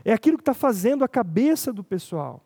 É 0.05 0.13
aquilo 0.13 0.37
que 0.37 0.43
está 0.43 0.55
fazendo 0.55 1.05
a 1.05 1.09
cabeça 1.09 1.73
do 1.73 1.85
pessoal. 1.85 2.45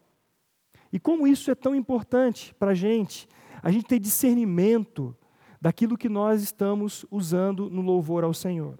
E 0.92 0.98
como 0.98 1.26
isso 1.26 1.50
é 1.50 1.54
tão 1.54 1.74
importante 1.74 2.54
para 2.54 2.72
a 2.72 2.74
gente, 2.74 3.28
a 3.62 3.70
gente 3.70 3.86
ter 3.86 3.98
discernimento 3.98 5.16
daquilo 5.60 5.96
que 5.96 6.08
nós 6.08 6.42
estamos 6.42 7.04
usando 7.10 7.70
no 7.70 7.82
louvor 7.82 8.24
ao 8.24 8.34
Senhor. 8.34 8.78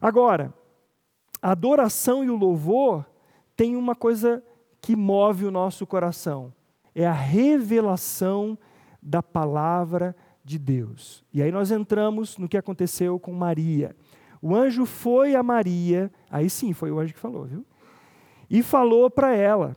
Agora, 0.00 0.52
a 1.42 1.52
adoração 1.52 2.24
e 2.24 2.30
o 2.30 2.36
louvor 2.36 3.06
tem 3.54 3.76
uma 3.76 3.94
coisa 3.94 4.42
que 4.80 4.96
move 4.96 5.44
o 5.44 5.50
nosso 5.50 5.86
coração: 5.86 6.52
é 6.94 7.06
a 7.06 7.12
revelação 7.12 8.58
da 9.02 9.22
palavra 9.22 10.14
de 10.14 10.29
Deus. 10.58 11.24
E 11.32 11.42
aí 11.42 11.50
nós 11.50 11.70
entramos 11.70 12.36
no 12.38 12.48
que 12.48 12.56
aconteceu 12.56 13.18
com 13.18 13.32
Maria. 13.32 13.94
O 14.42 14.54
anjo 14.54 14.86
foi 14.86 15.34
a 15.34 15.42
Maria, 15.42 16.10
aí 16.30 16.48
sim 16.48 16.72
foi 16.72 16.90
o 16.90 16.98
anjo 16.98 17.14
que 17.14 17.20
falou, 17.20 17.44
viu? 17.44 17.64
E 18.48 18.62
falou 18.62 19.10
para 19.10 19.34
ela: 19.34 19.76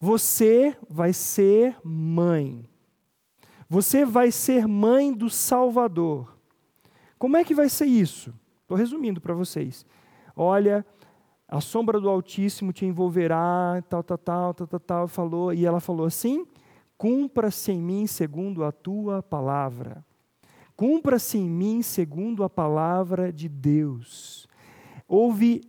Você 0.00 0.76
vai 0.88 1.12
ser 1.12 1.76
mãe. 1.84 2.68
Você 3.68 4.04
vai 4.04 4.30
ser 4.30 4.66
mãe 4.66 5.12
do 5.12 5.28
Salvador. 5.28 6.36
Como 7.18 7.36
é 7.36 7.44
que 7.44 7.54
vai 7.54 7.68
ser 7.68 7.86
isso? 7.86 8.32
Estou 8.62 8.76
resumindo 8.76 9.20
para 9.20 9.34
vocês. 9.34 9.86
Olha, 10.36 10.84
a 11.48 11.60
sombra 11.60 12.00
do 12.00 12.08
Altíssimo 12.08 12.72
te 12.72 12.84
envolverá, 12.84 13.82
tal, 13.88 14.02
tal, 14.02 14.18
tal, 14.18 14.54
tal, 14.54 14.66
tal, 14.66 14.80
tal, 14.80 15.08
falou, 15.08 15.54
e 15.54 15.64
ela 15.64 15.80
falou 15.80 16.06
assim: 16.06 16.46
cumpra-se 16.96 17.72
em 17.72 17.80
mim 17.80 18.06
segundo 18.06 18.64
a 18.64 18.72
tua 18.72 19.22
palavra. 19.22 20.04
Cumpra-se 20.76 21.38
em 21.38 21.48
mim 21.48 21.82
segundo 21.82 22.44
a 22.44 22.50
palavra 22.50 23.32
de 23.32 23.48
Deus. 23.48 24.46
Houve 25.08 25.62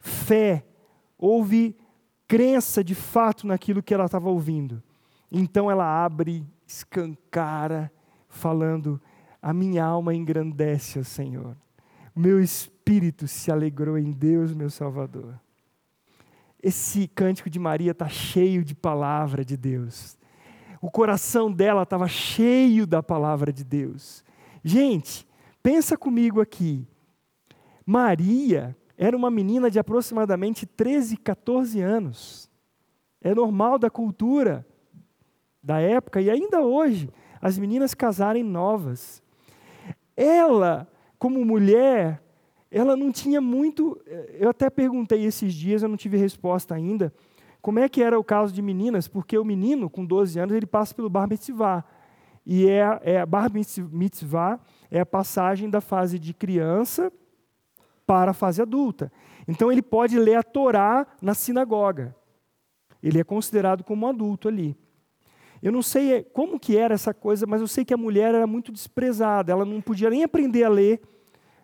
fé, 0.00 0.64
houve 1.16 1.76
crença 2.26 2.82
de 2.82 2.94
fato 2.94 3.46
naquilo 3.46 3.82
que 3.82 3.94
ela 3.94 4.06
estava 4.06 4.28
ouvindo. 4.28 4.82
Então 5.30 5.70
ela 5.70 5.84
abre, 5.84 6.44
escancara, 6.66 7.92
falando: 8.28 9.00
A 9.40 9.52
minha 9.52 9.84
alma 9.84 10.14
engrandece 10.14 10.98
ao 10.98 11.04
Senhor. 11.04 11.56
Meu 12.14 12.40
espírito 12.40 13.28
se 13.28 13.50
alegrou 13.52 13.96
em 13.96 14.10
Deus, 14.10 14.52
meu 14.52 14.70
Salvador. 14.70 15.38
Esse 16.60 17.06
cântico 17.06 17.48
de 17.48 17.60
Maria 17.60 17.92
está 17.92 18.08
cheio 18.08 18.64
de 18.64 18.74
palavra 18.74 19.44
de 19.44 19.56
Deus. 19.56 20.17
O 20.80 20.90
coração 20.90 21.50
dela 21.50 21.82
estava 21.82 22.06
cheio 22.06 22.86
da 22.86 23.02
palavra 23.02 23.52
de 23.52 23.64
Deus. 23.64 24.24
Gente, 24.62 25.26
pensa 25.62 25.96
comigo 25.96 26.40
aqui. 26.40 26.86
Maria 27.84 28.76
era 28.96 29.16
uma 29.16 29.30
menina 29.30 29.70
de 29.70 29.78
aproximadamente 29.78 30.66
13, 30.66 31.16
14 31.16 31.80
anos. 31.80 32.50
É 33.20 33.34
normal 33.34 33.78
da 33.78 33.90
cultura 33.90 34.66
da 35.62 35.80
época 35.80 36.20
e 36.20 36.30
ainda 36.30 36.60
hoje 36.60 37.10
as 37.40 37.58
meninas 37.58 37.94
casarem 37.94 38.42
novas. 38.42 39.22
Ela, 40.16 40.88
como 41.18 41.44
mulher, 41.44 42.22
ela 42.70 42.96
não 42.96 43.10
tinha 43.10 43.40
muito. 43.40 44.00
Eh, 44.06 44.36
eu 44.40 44.50
até 44.50 44.68
perguntei 44.68 45.24
esses 45.24 45.54
dias, 45.54 45.82
eu 45.82 45.88
não 45.88 45.96
tive 45.96 46.16
resposta 46.16 46.74
ainda, 46.74 47.12
como 47.60 47.78
é 47.78 47.88
que 47.88 48.02
era 48.02 48.18
o 48.18 48.24
caso 48.24 48.52
de 48.52 48.62
meninas, 48.62 49.08
porque 49.08 49.36
o 49.36 49.44
menino, 49.44 49.90
com 49.90 50.04
12 50.04 50.38
anos, 50.38 50.54
ele 50.54 50.66
passa 50.66 50.94
pelo 50.94 51.10
Bar 51.10 51.28
Mitzvah. 51.28 51.84
E 52.46 52.66
é, 52.68 53.00
é 53.02 53.26
Bar 53.26 53.50
Mitzvah 53.52 54.60
é 54.90 55.00
a 55.00 55.06
passagem 55.06 55.68
da 55.68 55.80
fase 55.80 56.18
de 56.18 56.32
criança 56.32 57.12
para 58.06 58.30
a 58.30 58.34
fase 58.34 58.62
adulta. 58.62 59.12
Então 59.46 59.70
ele 59.70 59.82
pode 59.82 60.18
ler 60.18 60.36
a 60.36 60.42
Torá 60.42 61.06
na 61.20 61.34
sinagoga. 61.34 62.14
Ele 63.02 63.20
é 63.20 63.24
considerado 63.24 63.84
como 63.84 64.06
um 64.06 64.08
adulto 64.08 64.48
ali. 64.48 64.76
Eu 65.62 65.72
não 65.72 65.82
sei 65.82 66.12
eh, 66.12 66.22
como 66.22 66.58
que 66.58 66.76
era 66.76 66.94
essa 66.94 67.12
coisa, 67.12 67.46
mas 67.46 67.60
eu 67.60 67.66
sei 67.66 67.84
que 67.84 67.92
a 67.92 67.96
mulher 67.96 68.34
era 68.34 68.46
muito 68.46 68.70
desprezada, 68.72 69.52
ela 69.52 69.64
não 69.64 69.80
podia 69.80 70.08
nem 70.08 70.22
aprender 70.22 70.64
a 70.64 70.68
ler 70.68 71.00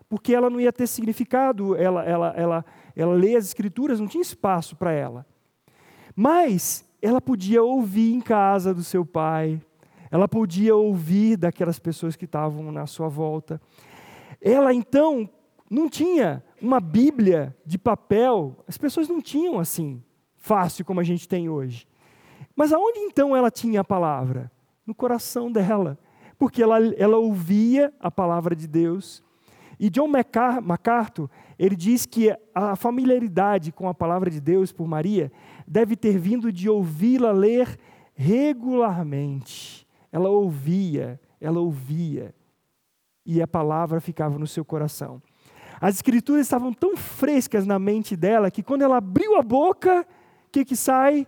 porque 0.07 0.35
ela 0.35 0.49
não 0.49 0.59
ia 0.59 0.71
ter 0.71 0.85
significado, 0.87 1.75
ela, 1.75 2.03
ela, 2.03 2.33
ela, 2.37 2.65
ela 2.95 3.13
lê 3.13 3.35
as 3.35 3.45
escrituras, 3.45 3.99
não 3.99 4.07
tinha 4.07 4.21
espaço 4.21 4.75
para 4.75 4.91
ela. 4.91 5.25
Mas 6.15 6.85
ela 7.01 7.19
podia 7.19 7.61
ouvir 7.61 8.13
em 8.13 8.21
casa 8.21 8.73
do 8.73 8.83
seu 8.83 9.05
pai, 9.05 9.61
ela 10.09 10.27
podia 10.27 10.75
ouvir 10.75 11.35
daquelas 11.35 11.77
pessoas 11.77 12.15
que 12.15 12.25
estavam 12.25 12.71
na 12.71 12.87
sua 12.87 13.09
volta. 13.09 13.61
Ela 14.41 14.73
então 14.73 15.29
não 15.69 15.89
tinha 15.89 16.43
uma 16.61 16.79
Bíblia 16.79 17.55
de 17.65 17.77
papel, 17.77 18.55
as 18.67 18.77
pessoas 18.77 19.09
não 19.09 19.21
tinham 19.21 19.59
assim, 19.59 20.01
fácil 20.37 20.85
como 20.85 20.99
a 20.99 21.03
gente 21.03 21.27
tem 21.27 21.49
hoje. 21.49 21.87
Mas 22.55 22.71
aonde 22.71 22.99
então 22.99 23.35
ela 23.35 23.51
tinha 23.51 23.81
a 23.81 23.83
palavra? 23.83 24.51
No 24.85 24.95
coração 24.95 25.51
dela, 25.51 25.97
porque 26.37 26.63
ela, 26.63 26.77
ela 26.95 27.17
ouvia 27.17 27.93
a 27.99 28.09
palavra 28.09 28.55
de 28.55 28.67
Deus, 28.67 29.23
e 29.79 29.89
John 29.89 30.07
MacArthur, 30.07 31.29
ele 31.59 31.75
diz 31.75 32.05
que 32.05 32.33
a 32.53 32.75
familiaridade 32.75 33.71
com 33.71 33.89
a 33.89 33.93
palavra 33.93 34.29
de 34.29 34.39
Deus 34.39 34.71
por 34.71 34.87
Maria 34.87 35.31
deve 35.67 35.95
ter 35.95 36.17
vindo 36.17 36.51
de 36.51 36.69
ouvi-la 36.69 37.31
ler 37.31 37.77
regularmente. 38.13 39.87
Ela 40.11 40.29
ouvia, 40.29 41.19
ela 41.39 41.59
ouvia. 41.59 42.33
e 43.25 43.41
a 43.41 43.47
palavra 43.47 43.99
ficava 43.99 44.37
no 44.37 44.45
seu 44.45 44.63
coração. 44.63 45.19
As 45.81 45.95
escrituras 45.95 46.45
estavam 46.45 46.71
tão 46.71 46.95
frescas 46.95 47.65
na 47.65 47.79
mente 47.79 48.15
dela 48.15 48.51
que 48.51 48.61
quando 48.63 48.83
ela 48.83 48.97
abriu 48.97 49.35
a 49.35 49.41
boca, 49.41 50.01
o 50.47 50.51
que, 50.51 50.63
que 50.63 50.75
sai? 50.75 51.27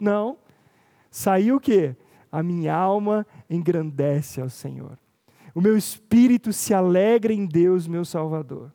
Não. 0.00 0.36
Saiu 1.10 1.56
o 1.56 1.60
quê? 1.60 1.96
A 2.30 2.42
minha 2.42 2.74
alma 2.74 3.26
engrandece 3.48 4.40
ao 4.40 4.50
Senhor. 4.50 4.98
O 5.54 5.60
meu 5.60 5.76
espírito 5.76 6.52
se 6.52 6.74
alegra 6.74 7.32
em 7.32 7.46
Deus, 7.46 7.86
meu 7.86 8.04
Salvador. 8.04 8.72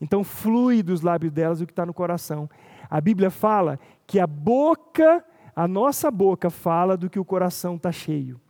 Então 0.00 0.24
flui 0.24 0.82
dos 0.82 1.00
lábios 1.00 1.32
delas 1.32 1.60
o 1.60 1.66
que 1.66 1.72
está 1.72 1.86
no 1.86 1.94
coração. 1.94 2.48
A 2.90 3.00
Bíblia 3.00 3.30
fala 3.30 3.78
que 4.06 4.20
a 4.20 4.26
boca, 4.26 5.24
a 5.54 5.66
nossa 5.66 6.10
boca, 6.10 6.50
fala 6.50 6.96
do 6.96 7.08
que 7.08 7.18
o 7.18 7.24
coração 7.24 7.76
está 7.76 7.90
cheio. 7.90 8.40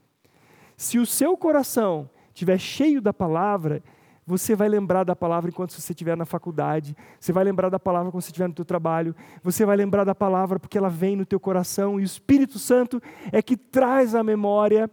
Se 0.77 0.99
o 0.99 1.07
seu 1.07 1.37
coração 1.37 2.11
estiver 2.29 2.59
cheio 2.59 3.01
da 3.01 3.13
palavra, 3.13 3.83
você 4.27 4.57
vai 4.57 4.69
lembrar 4.69 5.05
da 5.05 5.15
palavra 5.15 5.51
enquanto 5.51 5.73
você 5.73 5.93
estiver 5.93 6.17
na 6.17 6.25
faculdade, 6.25 6.97
você 7.21 7.33
vai 7.33 7.45
lembrar 7.45 7.69
da 7.69 7.79
palavra 7.79 8.11
quando 8.11 8.23
você 8.23 8.31
estiver 8.31 8.49
no 8.49 8.55
teu 8.55 8.65
trabalho, 8.65 9.15
você 9.43 9.65
vai 9.67 9.77
lembrar 9.77 10.05
da 10.05 10.15
palavra 10.15 10.59
porque 10.59 10.79
ela 10.79 10.89
vem 10.89 11.15
no 11.15 11.27
teu 11.27 11.39
coração 11.39 12.01
e 12.01 12.03
o 12.03 12.05
Espírito 12.05 12.59
Santo 12.59 13.03
é 13.31 13.43
que 13.43 13.57
traz 13.57 14.15
a 14.15 14.25
memória. 14.25 14.91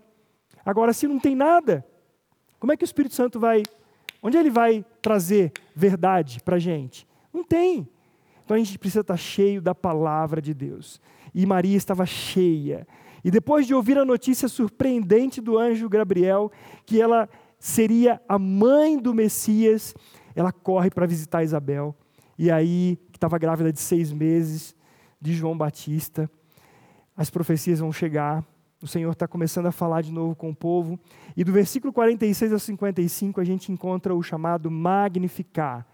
Agora, 0.66 0.92
se 0.92 1.08
não 1.08 1.20
tem 1.20 1.34
nada, 1.34 1.86
como 2.60 2.74
é 2.74 2.78
que 2.78 2.84
o 2.84 2.86
Espírito 2.86 3.16
Santo 3.16 3.40
vai, 3.40 3.64
onde 4.22 4.38
ele 4.38 4.50
vai 4.50 4.86
trazer 5.02 5.52
verdade 5.76 6.42
para 6.44 6.58
a 6.58 6.60
gente? 6.60 7.08
Não 7.34 7.44
tem. 7.44 7.88
Então 8.44 8.56
a 8.56 8.60
gente 8.60 8.78
precisa 8.78 9.02
estar 9.02 9.18
cheio 9.18 9.62
da 9.62 9.74
palavra 9.74 10.42
de 10.42 10.54
Deus. 10.54 11.00
E 11.34 11.46
Maria 11.46 11.78
estava 11.78 12.06
cheia. 12.06 12.88
E 13.24 13.32
depois 13.32 13.66
de 13.66 13.74
ouvir 13.74 13.98
a 13.98 14.06
notícia 14.06 14.48
surpreendente 14.48 15.40
do 15.40 15.58
anjo 15.58 15.88
Gabriel, 15.88 16.52
que 16.86 17.00
ela 17.00 17.30
seria 17.60 18.22
a 18.28 18.40
mãe 18.40 18.98
do 18.98 19.14
Messias, 19.14 19.94
ela 20.36 20.52
corre 20.52 20.90
para 20.90 21.06
visitar 21.06 21.44
Isabel. 21.44 21.96
E 22.38 22.50
aí, 22.50 22.98
que 23.12 23.18
estava 23.18 23.38
grávida 23.38 23.72
de 23.72 23.80
seis 23.80 24.12
meses, 24.12 24.76
de 25.22 25.34
João 25.34 25.56
Batista, 25.56 26.30
as 27.16 27.30
profecias 27.30 27.80
vão 27.80 27.94
chegar, 27.94 28.44
o 28.82 28.88
Senhor 28.88 29.12
está 29.12 29.28
começando 29.28 29.68
a 29.68 29.72
falar 29.72 30.02
de 30.02 30.12
novo 30.12 30.36
com 30.36 30.50
o 30.50 30.56
povo. 30.56 31.00
E 31.38 31.44
do 31.44 31.52
versículo 31.52 31.94
46 31.94 32.54
ao 32.54 32.60
55, 32.60 33.40
a 33.40 33.44
gente 33.44 33.72
encontra 33.72 34.16
o 34.16 34.24
chamado 34.24 34.72
Magnificar, 34.72 35.86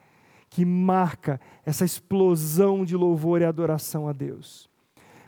que 0.49 0.63
marca 0.63 1.39
essa 1.65 1.83
explosão 1.83 2.85
de 2.85 2.95
louvor 2.95 3.41
e 3.41 3.45
adoração 3.45 4.07
a 4.07 4.13
Deus. 4.13 4.69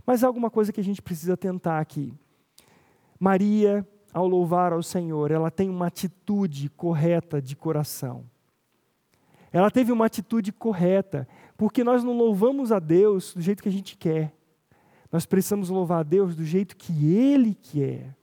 Mas 0.05 0.23
há 0.23 0.27
alguma 0.27 0.49
coisa 0.49 0.71
que 0.71 0.79
a 0.79 0.83
gente 0.83 1.01
precisa 1.01 1.35
tentar 1.35 1.79
aqui. 1.79 2.13
Maria 3.19 3.85
ao 4.13 4.27
louvar 4.27 4.73
ao 4.73 4.81
Senhor, 4.81 5.29
ela 5.29 5.51
tem 5.51 5.69
uma 5.69 5.87
atitude 5.87 6.69
correta 6.69 7.41
de 7.41 7.55
coração. 7.55 8.23
Ela 9.51 9.69
teve 9.69 9.91
uma 9.91 10.05
atitude 10.05 10.51
correta, 10.51 11.27
porque 11.57 11.83
nós 11.83 12.03
não 12.03 12.15
louvamos 12.17 12.71
a 12.71 12.79
Deus 12.79 13.33
do 13.33 13.41
jeito 13.41 13.61
que 13.61 13.69
a 13.69 13.71
gente 13.71 13.97
quer. 13.97 14.33
Nós 15.11 15.25
precisamos 15.25 15.69
louvar 15.69 15.99
a 15.99 16.03
Deus 16.03 16.35
do 16.35 16.45
jeito 16.45 16.75
que 16.75 17.13
Ele 17.15 17.55
quer. 17.55 18.15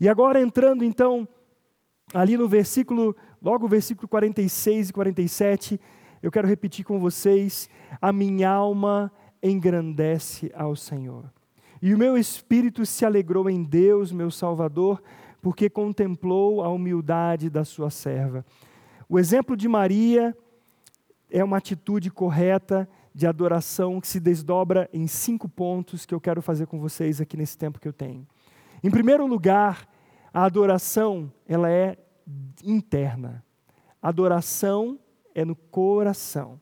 E 0.00 0.08
agora 0.08 0.40
entrando 0.40 0.84
então 0.84 1.28
ali 2.14 2.36
no 2.36 2.48
versículo, 2.48 3.16
logo 3.42 3.68
versículo 3.68 4.08
46 4.08 4.90
e 4.90 4.92
47, 4.92 5.80
eu 6.22 6.30
quero 6.30 6.48
repetir 6.48 6.84
com 6.84 6.98
vocês: 6.98 7.68
a 8.00 8.12
minha 8.12 8.50
alma 8.50 9.12
engrandece 9.42 10.50
ao 10.54 10.74
Senhor. 10.74 11.30
E 11.80 11.94
o 11.94 11.98
meu 11.98 12.16
espírito 12.16 12.86
se 12.86 13.04
alegrou 13.04 13.48
em 13.50 13.62
Deus, 13.62 14.10
meu 14.10 14.30
Salvador, 14.30 15.02
porque 15.42 15.68
contemplou 15.68 16.62
a 16.62 16.68
humildade 16.68 17.50
da 17.50 17.64
sua 17.64 17.90
serva. 17.90 18.44
O 19.08 19.18
exemplo 19.18 19.56
de 19.56 19.68
Maria 19.68 20.36
é 21.30 21.44
uma 21.44 21.58
atitude 21.58 22.10
correta 22.10 22.88
de 23.16 23.26
adoração 23.26 23.98
que 23.98 24.06
se 24.06 24.20
desdobra 24.20 24.90
em 24.92 25.06
cinco 25.06 25.48
pontos 25.48 26.04
que 26.04 26.14
eu 26.14 26.20
quero 26.20 26.42
fazer 26.42 26.66
com 26.66 26.78
vocês 26.78 27.18
aqui 27.18 27.34
nesse 27.34 27.56
tempo 27.56 27.80
que 27.80 27.88
eu 27.88 27.92
tenho. 27.92 28.26
Em 28.84 28.90
primeiro 28.90 29.26
lugar, 29.26 29.88
a 30.34 30.44
adoração, 30.44 31.32
ela 31.48 31.70
é 31.70 31.96
interna. 32.62 33.42
Adoração 34.02 34.98
é 35.34 35.46
no 35.46 35.56
coração. 35.56 36.60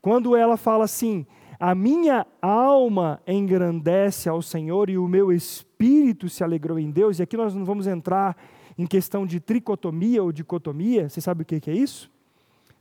Quando 0.00 0.34
ela 0.34 0.56
fala 0.56 0.86
assim, 0.86 1.24
a 1.56 1.72
minha 1.72 2.26
alma 2.42 3.22
engrandece 3.24 4.28
ao 4.28 4.42
Senhor 4.42 4.90
e 4.90 4.98
o 4.98 5.06
meu 5.06 5.30
espírito 5.32 6.28
se 6.28 6.42
alegrou 6.42 6.80
em 6.80 6.90
Deus. 6.90 7.20
E 7.20 7.22
aqui 7.22 7.36
nós 7.36 7.54
não 7.54 7.64
vamos 7.64 7.86
entrar 7.86 8.36
em 8.76 8.88
questão 8.88 9.24
de 9.24 9.38
tricotomia 9.38 10.20
ou 10.20 10.32
dicotomia. 10.32 11.08
Você 11.08 11.20
sabe 11.20 11.42
o 11.42 11.46
que 11.46 11.70
é 11.70 11.72
isso? 11.72 12.10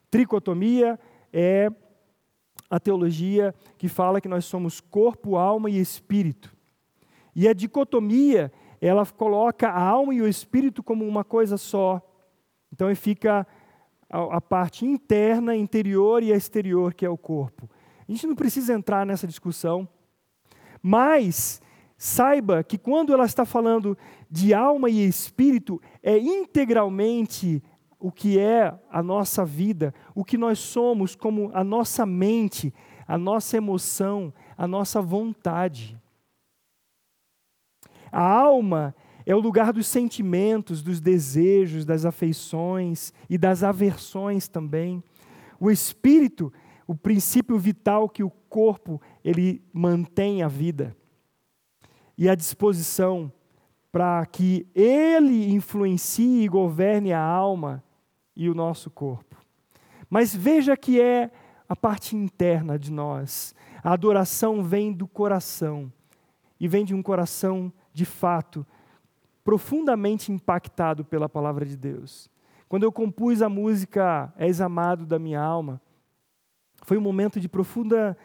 Tricotomia 0.09 0.99
é 1.31 1.71
a 2.71 2.79
teologia 2.79 3.53
que 3.77 3.89
fala 3.89 4.21
que 4.21 4.29
nós 4.29 4.45
somos 4.45 4.79
corpo, 4.79 5.35
alma 5.35 5.69
e 5.69 5.77
espírito. 5.77 6.55
E 7.35 7.45
a 7.45 7.53
dicotomia, 7.53 8.49
ela 8.79 9.05
coloca 9.05 9.67
a 9.67 9.83
alma 9.83 10.15
e 10.15 10.21
o 10.21 10.27
espírito 10.27 10.81
como 10.81 11.05
uma 11.05 11.25
coisa 11.25 11.57
só. 11.57 12.01
Então 12.71 12.93
fica 12.95 13.45
a, 14.09 14.37
a 14.37 14.41
parte 14.41 14.85
interna, 14.85 15.53
interior 15.53 16.23
e 16.23 16.31
a 16.31 16.37
exterior, 16.37 16.93
que 16.93 17.05
é 17.05 17.09
o 17.09 17.17
corpo. 17.17 17.69
A 18.07 18.11
gente 18.11 18.25
não 18.25 18.35
precisa 18.35 18.73
entrar 18.73 19.05
nessa 19.05 19.27
discussão, 19.27 19.87
mas 20.81 21.61
saiba 21.97 22.63
que 22.63 22.77
quando 22.77 23.13
ela 23.13 23.25
está 23.25 23.43
falando 23.43 23.97
de 24.29 24.53
alma 24.53 24.89
e 24.89 25.05
espírito, 25.05 25.81
é 26.01 26.17
integralmente 26.17 27.61
o 28.01 28.11
que 28.11 28.39
é 28.39 28.73
a 28.89 29.01
nossa 29.01 29.45
vida, 29.45 29.93
o 30.13 30.25
que 30.25 30.37
nós 30.37 30.59
somos, 30.59 31.15
como 31.15 31.51
a 31.53 31.63
nossa 31.63 32.05
mente, 32.05 32.73
a 33.07 33.17
nossa 33.17 33.57
emoção, 33.57 34.33
a 34.57 34.67
nossa 34.67 35.01
vontade. 35.01 35.97
A 38.11 38.21
alma 38.21 38.93
é 39.25 39.35
o 39.35 39.39
lugar 39.39 39.71
dos 39.71 39.87
sentimentos, 39.87 40.81
dos 40.81 40.99
desejos, 40.99 41.85
das 41.85 42.03
afeições 42.03 43.13
e 43.29 43.37
das 43.37 43.63
aversões 43.63 44.47
também. 44.47 45.03
O 45.59 45.69
espírito 45.69 46.51
o 46.91 46.95
princípio 46.95 47.57
vital 47.57 48.09
que 48.09 48.21
o 48.21 48.29
corpo 48.49 49.01
ele 49.23 49.63
mantém 49.71 50.43
a 50.43 50.49
vida 50.49 50.93
e 52.17 52.27
a 52.27 52.35
disposição 52.35 53.31
para 53.89 54.25
que 54.25 54.67
ele 54.75 55.53
influencie 55.53 56.43
e 56.43 56.49
governe 56.49 57.13
a 57.13 57.21
alma 57.21 57.81
e 58.41 58.49
o 58.49 58.55
nosso 58.55 58.89
corpo. 58.89 59.37
Mas 60.09 60.35
veja 60.35 60.75
que 60.75 60.99
é 60.99 61.29
a 61.69 61.75
parte 61.75 62.15
interna 62.15 62.77
de 62.79 62.91
nós. 62.91 63.53
A 63.83 63.93
adoração 63.93 64.63
vem 64.63 64.91
do 64.91 65.07
coração 65.07 65.93
e 66.59 66.67
vem 66.67 66.83
de 66.83 66.95
um 66.95 67.03
coração 67.03 67.71
de 67.93 68.03
fato 68.03 68.65
profundamente 69.43 70.31
impactado 70.31 71.05
pela 71.05 71.29
palavra 71.29 71.67
de 71.67 71.77
Deus. 71.77 72.31
Quando 72.67 72.81
eu 72.81 72.91
compus 72.91 73.43
a 73.43 73.49
música 73.49 74.33
És 74.35 74.59
amado 74.59 75.05
da 75.05 75.19
minha 75.19 75.39
alma, 75.39 75.79
foi 76.81 76.97
um 76.97 77.01
momento 77.01 77.39
de 77.39 77.47
profunda. 77.47 78.17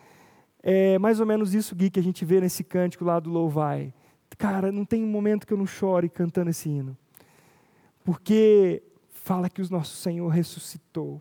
É, 0.62 0.98
mais 0.98 1.20
ou 1.20 1.26
menos 1.26 1.52
isso, 1.52 1.76
Gui, 1.76 1.90
que 1.90 2.00
a 2.00 2.02
gente 2.02 2.24
vê 2.24 2.40
nesse 2.40 2.64
cântico 2.64 3.04
lá 3.04 3.20
do 3.20 3.28
Louvai. 3.28 3.92
Cara, 4.38 4.72
não 4.72 4.86
tem 4.86 5.04
um 5.04 5.10
momento 5.10 5.46
que 5.46 5.52
eu 5.52 5.58
não 5.58 5.66
chore 5.66 6.08
cantando 6.08 6.48
esse 6.48 6.70
hino. 6.70 6.96
Porque 8.02 8.82
fala 9.26 9.50
que 9.50 9.60
o 9.60 9.68
nosso 9.68 9.96
Senhor 9.96 10.28
ressuscitou. 10.28 11.20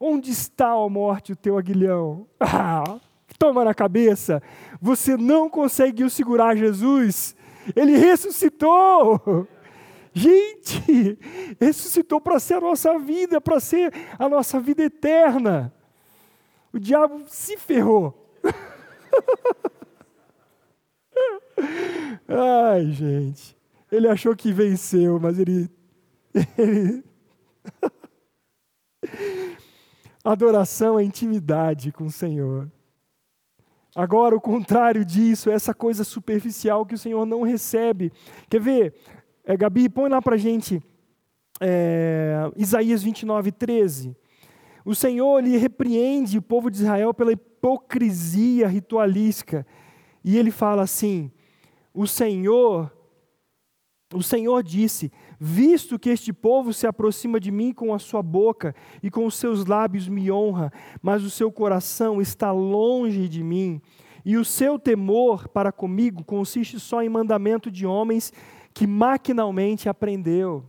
Onde 0.00 0.30
está, 0.30 0.74
ó 0.74 0.88
morte, 0.88 1.32
o 1.32 1.36
teu 1.36 1.58
aguilhão? 1.58 2.26
Ah, 2.40 2.98
toma 3.38 3.64
na 3.64 3.74
cabeça. 3.74 4.42
Você 4.80 5.14
não 5.14 5.50
conseguiu 5.50 6.08
segurar 6.08 6.56
Jesus. 6.56 7.36
Ele 7.76 7.98
ressuscitou. 7.98 9.46
Gente, 10.12 11.16
ressuscitou 11.60 12.20
para 12.20 12.40
ser 12.40 12.54
a 12.54 12.60
nossa 12.60 12.98
vida, 12.98 13.40
para 13.40 13.60
ser 13.60 13.92
a 14.18 14.28
nossa 14.28 14.58
vida 14.58 14.82
eterna. 14.82 15.72
O 16.72 16.80
diabo 16.80 17.22
se 17.28 17.56
ferrou. 17.56 18.12
Ai, 22.26 22.90
gente. 22.90 23.56
Ele 23.92 24.08
achou 24.08 24.34
que 24.34 24.52
venceu, 24.52 25.20
mas 25.20 25.38
ele. 25.38 25.70
Ele... 26.58 27.04
Adoração 30.22 30.98
é 30.98 31.02
intimidade 31.02 31.90
com 31.92 32.04
o 32.04 32.10
Senhor. 32.10 32.70
Agora, 33.94 34.36
o 34.36 34.40
contrário 34.40 35.04
disso 35.04 35.50
é 35.50 35.54
essa 35.54 35.74
coisa 35.74 36.04
superficial 36.04 36.86
que 36.86 36.94
o 36.94 36.98
Senhor 36.98 37.24
não 37.26 37.42
recebe. 37.42 38.12
Quer 38.48 38.60
ver? 38.60 38.94
É, 39.44 39.56
Gabi, 39.56 39.88
põe 39.88 40.08
lá 40.08 40.22
para 40.22 40.36
gente 40.36 40.82
é, 41.60 42.50
Isaías 42.56 43.02
29, 43.02 43.52
13. 43.52 44.16
O 44.84 44.94
Senhor 44.94 45.42
lhe 45.42 45.56
repreende 45.56 46.38
o 46.38 46.42
povo 46.42 46.70
de 46.70 46.78
Israel 46.78 47.12
pela 47.12 47.32
hipocrisia 47.32 48.66
ritualística. 48.66 49.66
E 50.24 50.38
ele 50.38 50.50
fala 50.50 50.82
assim: 50.82 51.30
o 51.92 52.06
Senhor 52.06 52.90
O 54.14 54.22
Senhor 54.22 54.62
disse: 54.62 55.12
Visto 55.42 55.98
que 55.98 56.10
este 56.10 56.34
povo 56.34 56.70
se 56.70 56.86
aproxima 56.86 57.40
de 57.40 57.50
mim 57.50 57.72
com 57.72 57.94
a 57.94 57.98
sua 57.98 58.22
boca 58.22 58.74
e 59.02 59.10
com 59.10 59.24
os 59.24 59.36
seus 59.36 59.64
lábios 59.64 60.06
me 60.06 60.30
honra, 60.30 60.70
mas 61.00 61.24
o 61.24 61.30
seu 61.30 61.50
coração 61.50 62.20
está 62.20 62.52
longe 62.52 63.26
de 63.26 63.42
mim, 63.42 63.80
e 64.22 64.36
o 64.36 64.44
seu 64.44 64.78
temor 64.78 65.48
para 65.48 65.72
comigo 65.72 66.22
consiste 66.22 66.78
só 66.78 67.02
em 67.02 67.08
mandamento 67.08 67.70
de 67.70 67.86
homens 67.86 68.34
que 68.74 68.86
maquinalmente 68.86 69.88
aprendeu. 69.88 70.62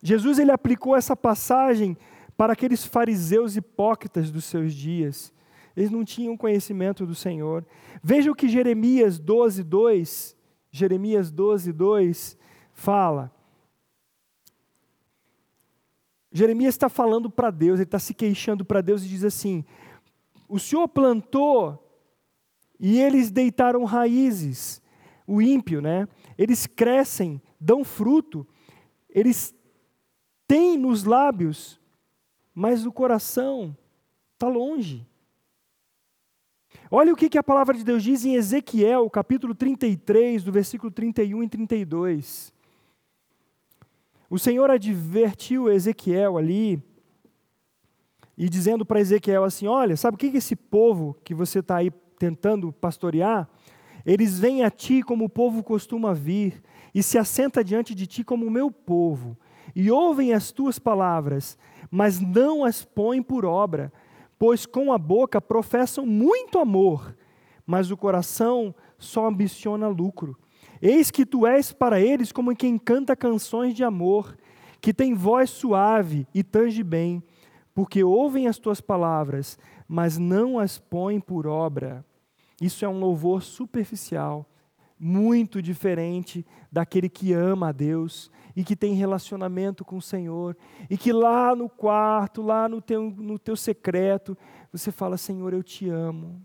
Jesus 0.00 0.38
ele 0.38 0.52
aplicou 0.52 0.94
essa 0.94 1.16
passagem 1.16 1.96
para 2.36 2.52
aqueles 2.52 2.84
fariseus 2.84 3.56
hipócritas 3.56 4.30
dos 4.30 4.44
seus 4.44 4.72
dias. 4.72 5.32
Eles 5.76 5.90
não 5.90 6.04
tinham 6.04 6.36
conhecimento 6.36 7.04
do 7.04 7.14
Senhor. 7.14 7.66
Veja 8.00 8.30
o 8.30 8.36
que 8.36 8.48
Jeremias 8.48 9.18
12, 9.18 9.64
2, 9.64 10.35
Jeremias 10.76 11.30
12, 11.30 11.72
2 11.72 12.36
fala. 12.74 13.32
Jeremias 16.30 16.74
está 16.74 16.90
falando 16.90 17.30
para 17.30 17.50
Deus, 17.50 17.78
ele 17.78 17.84
está 17.84 17.98
se 17.98 18.12
queixando 18.12 18.62
para 18.62 18.82
Deus 18.82 19.02
e 19.02 19.08
diz 19.08 19.24
assim: 19.24 19.64
O 20.46 20.58
Senhor 20.58 20.86
plantou 20.86 21.82
e 22.78 23.00
eles 23.00 23.30
deitaram 23.30 23.84
raízes. 23.84 24.82
O 25.26 25.40
ímpio, 25.40 25.80
né? 25.80 26.06
Eles 26.36 26.66
crescem, 26.66 27.40
dão 27.58 27.82
fruto, 27.82 28.46
eles 29.08 29.54
têm 30.46 30.76
nos 30.76 31.04
lábios, 31.04 31.80
mas 32.54 32.84
o 32.84 32.92
coração 32.92 33.76
está 34.34 34.46
longe. 34.46 35.06
Olha 36.88 37.12
o 37.12 37.16
que, 37.16 37.28
que 37.28 37.38
a 37.38 37.42
palavra 37.42 37.76
de 37.76 37.82
Deus 37.82 38.00
diz 38.02 38.24
em 38.24 38.34
Ezequiel, 38.34 39.10
capítulo 39.10 39.56
33, 39.56 40.44
do 40.44 40.52
versículo 40.52 40.88
31 40.92 41.42
e 41.42 41.48
32. 41.48 42.52
O 44.30 44.38
Senhor 44.38 44.70
advertiu 44.70 45.68
Ezequiel 45.68 46.38
ali, 46.38 46.80
e 48.38 48.48
dizendo 48.48 48.86
para 48.86 49.00
Ezequiel 49.00 49.42
assim: 49.42 49.66
Olha, 49.66 49.96
sabe 49.96 50.14
o 50.14 50.18
que, 50.18 50.30
que 50.30 50.36
esse 50.36 50.54
povo 50.54 51.16
que 51.24 51.34
você 51.34 51.58
está 51.58 51.76
aí 51.76 51.90
tentando 52.18 52.72
pastorear? 52.72 53.48
Eles 54.04 54.38
vêm 54.38 54.62
a 54.62 54.70
ti 54.70 55.02
como 55.02 55.24
o 55.24 55.28
povo 55.28 55.64
costuma 55.64 56.14
vir, 56.14 56.62
e 56.94 57.02
se 57.02 57.18
assenta 57.18 57.64
diante 57.64 57.96
de 57.96 58.06
ti 58.06 58.22
como 58.22 58.46
o 58.46 58.50
meu 58.50 58.70
povo, 58.70 59.36
e 59.74 59.90
ouvem 59.90 60.32
as 60.32 60.52
tuas 60.52 60.78
palavras, 60.78 61.58
mas 61.90 62.20
não 62.20 62.64
as 62.64 62.84
põem 62.84 63.20
por 63.24 63.44
obra 63.44 63.92
pois 64.38 64.66
com 64.66 64.92
a 64.92 64.98
boca 64.98 65.40
professam 65.40 66.04
muito 66.04 66.58
amor, 66.58 67.16
mas 67.66 67.90
o 67.90 67.96
coração 67.96 68.74
só 68.98 69.26
ambiciona 69.26 69.88
lucro. 69.88 70.36
Eis 70.80 71.10
que 71.10 71.24
tu 71.24 71.46
és 71.46 71.72
para 71.72 72.00
eles 72.00 72.32
como 72.32 72.54
quem 72.54 72.78
canta 72.78 73.16
canções 73.16 73.74
de 73.74 73.82
amor, 73.82 74.36
que 74.80 74.92
tem 74.92 75.14
voz 75.14 75.50
suave 75.50 76.26
e 76.34 76.42
tange 76.42 76.82
bem, 76.82 77.22
porque 77.74 78.04
ouvem 78.04 78.46
as 78.46 78.58
tuas 78.58 78.80
palavras, 78.80 79.58
mas 79.88 80.18
não 80.18 80.58
as 80.58 80.78
põem 80.78 81.20
por 81.20 81.46
obra. 81.46 82.04
Isso 82.60 82.84
é 82.84 82.88
um 82.88 82.98
louvor 82.98 83.42
superficial, 83.42 84.48
muito 84.98 85.60
diferente 85.60 86.46
daquele 86.70 87.08
que 87.08 87.32
ama 87.32 87.68
a 87.68 87.72
Deus 87.72 88.30
e 88.56 88.64
que 88.64 88.74
tem 88.74 88.94
relacionamento 88.94 89.84
com 89.84 89.98
o 89.98 90.02
Senhor, 90.02 90.56
e 90.88 90.96
que 90.96 91.12
lá 91.12 91.54
no 91.54 91.68
quarto, 91.68 92.40
lá 92.40 92.66
no 92.66 92.80
teu, 92.80 93.10
no 93.10 93.38
teu 93.38 93.54
secreto, 93.54 94.36
você 94.72 94.90
fala: 94.90 95.18
Senhor, 95.18 95.52
eu 95.52 95.62
te 95.62 95.90
amo. 95.90 96.42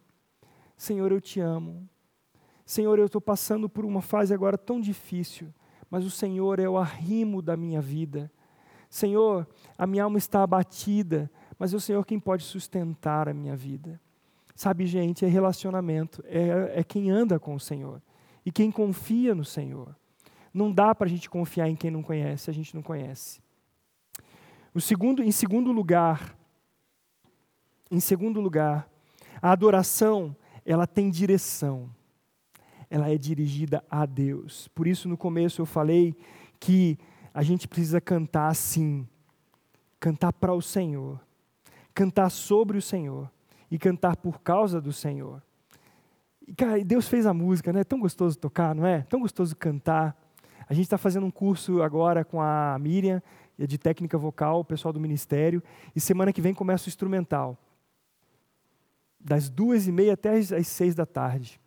Senhor, 0.76 1.10
eu 1.12 1.22
te 1.22 1.40
amo. 1.40 1.88
Senhor, 2.66 3.00
eu 3.00 3.06
estou 3.06 3.22
passando 3.22 3.70
por 3.70 3.86
uma 3.86 4.02
fase 4.02 4.34
agora 4.34 4.58
tão 4.58 4.80
difícil, 4.80 5.54
mas 5.90 6.06
o 6.06 6.12
Senhor 6.12 6.60
é 6.60 6.68
o 6.68 6.78
arrimo 6.78 7.42
da 7.42 7.56
minha 7.56 7.82
vida. 7.82 8.30
Senhor, 8.90 9.48
a 9.78 9.88
minha 9.88 10.04
alma 10.04 10.18
está 10.18 10.44
abatida, 10.44 11.32
mas 11.58 11.74
é 11.74 11.78
o 11.78 11.80
Senhor 11.80 12.06
quem 12.06 12.20
pode 12.20 12.44
sustentar 12.44 13.30
a 13.30 13.34
minha 13.34 13.56
vida. 13.56 14.02
Sabe, 14.54 14.86
gente, 14.86 15.24
é 15.24 15.30
relacionamento, 15.30 16.22
é, 16.28 16.80
é 16.80 16.84
quem 16.84 17.10
anda 17.10 17.40
com 17.40 17.56
o 17.56 17.60
Senhor 17.60 18.02
e 18.46 18.52
quem 18.52 18.70
confia 18.70 19.34
no 19.34 19.46
Senhor. 19.46 19.96
Não 20.54 20.72
dá 20.72 20.94
para 20.94 21.08
a 21.08 21.10
gente 21.10 21.30
confiar 21.30 21.70
em 21.70 21.76
quem 21.76 21.90
não 21.92 22.04
conhece, 22.04 22.50
a 22.50 22.54
gente 22.54 22.76
não 22.76 22.82
conhece. 22.82 23.42
O 24.74 24.82
segundo, 24.82 25.24
em 25.24 25.32
segundo 25.32 25.72
lugar, 25.72 26.36
em 27.90 28.00
segundo 28.00 28.40
lugar, 28.40 28.90
a 29.42 29.52
adoração, 29.52 30.36
ela 30.66 30.88
tem 30.88 31.10
direção. 31.10 31.90
Ela 32.90 33.10
é 33.10 33.18
dirigida 33.18 33.84
a 33.90 34.06
Deus. 34.06 34.68
Por 34.70 34.88
isso 34.88 35.08
no 35.08 35.18
começo 35.18 35.62
eu 35.62 35.66
falei 35.66 36.16
que 36.60 36.98
a 37.34 37.42
gente 37.42 37.68
precisa 37.68 38.02
cantar 38.02 38.50
assim, 38.50 39.08
cantar 40.00 40.34
para 40.34 40.54
o 40.54 40.62
Senhor, 40.62 41.20
cantar 41.94 42.30
sobre 42.30 42.78
o 42.78 42.82
Senhor 42.82 43.32
e 43.70 43.80
cantar 43.80 44.18
por 44.18 44.42
causa 44.42 44.82
do 44.82 44.92
Senhor. 44.92 45.42
E, 46.46 46.54
cara, 46.54 46.84
Deus 46.84 47.08
fez 47.08 47.26
a 47.26 47.34
música, 47.34 47.72
né? 47.72 47.82
É 47.82 47.84
tão 47.86 48.00
gostoso 48.00 48.38
tocar, 48.38 48.76
não 48.76 48.86
é? 48.86 49.04
Tão 49.04 49.22
gostoso 49.22 49.56
cantar. 49.56 50.18
A 50.72 50.74
gente 50.74 50.86
está 50.86 50.98
fazendo 50.98 51.26
um 51.26 51.32
curso 51.32 51.84
agora 51.84 52.24
com 52.24 52.40
a 52.40 52.80
Miriam, 52.80 53.22
é 53.60 53.68
de 53.68 53.78
técnica 53.78 54.18
vocal, 54.18 54.62
o 54.62 54.64
pessoal 54.64 54.94
do 54.94 55.02
ministério, 55.02 55.62
e 55.94 56.00
semana 56.00 56.32
que 56.32 56.40
vem 56.40 56.54
começa 56.54 56.86
o 56.86 56.88
instrumental. 56.88 57.58
Das 59.20 59.50
duas 59.50 59.86
e 59.86 59.92
meia 59.92 60.14
até 60.14 60.32
as 60.32 60.68
seis 60.70 60.96
da 60.96 61.06
tarde. 61.06 61.60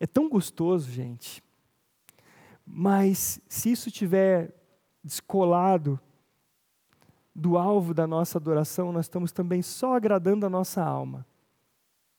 É 0.00 0.06
tão 0.08 0.28
gostoso, 0.28 0.90
gente. 0.90 1.44
Mas 2.66 3.40
se 3.48 3.70
isso 3.70 3.88
tiver 3.88 4.52
descolado 5.00 6.00
do 7.32 7.56
alvo 7.56 7.94
da 7.94 8.04
nossa 8.04 8.36
adoração, 8.36 8.90
nós 8.90 9.04
estamos 9.04 9.30
também 9.30 9.62
só 9.62 9.94
agradando 9.94 10.44
a 10.44 10.50
nossa 10.50 10.82
alma. 10.82 11.24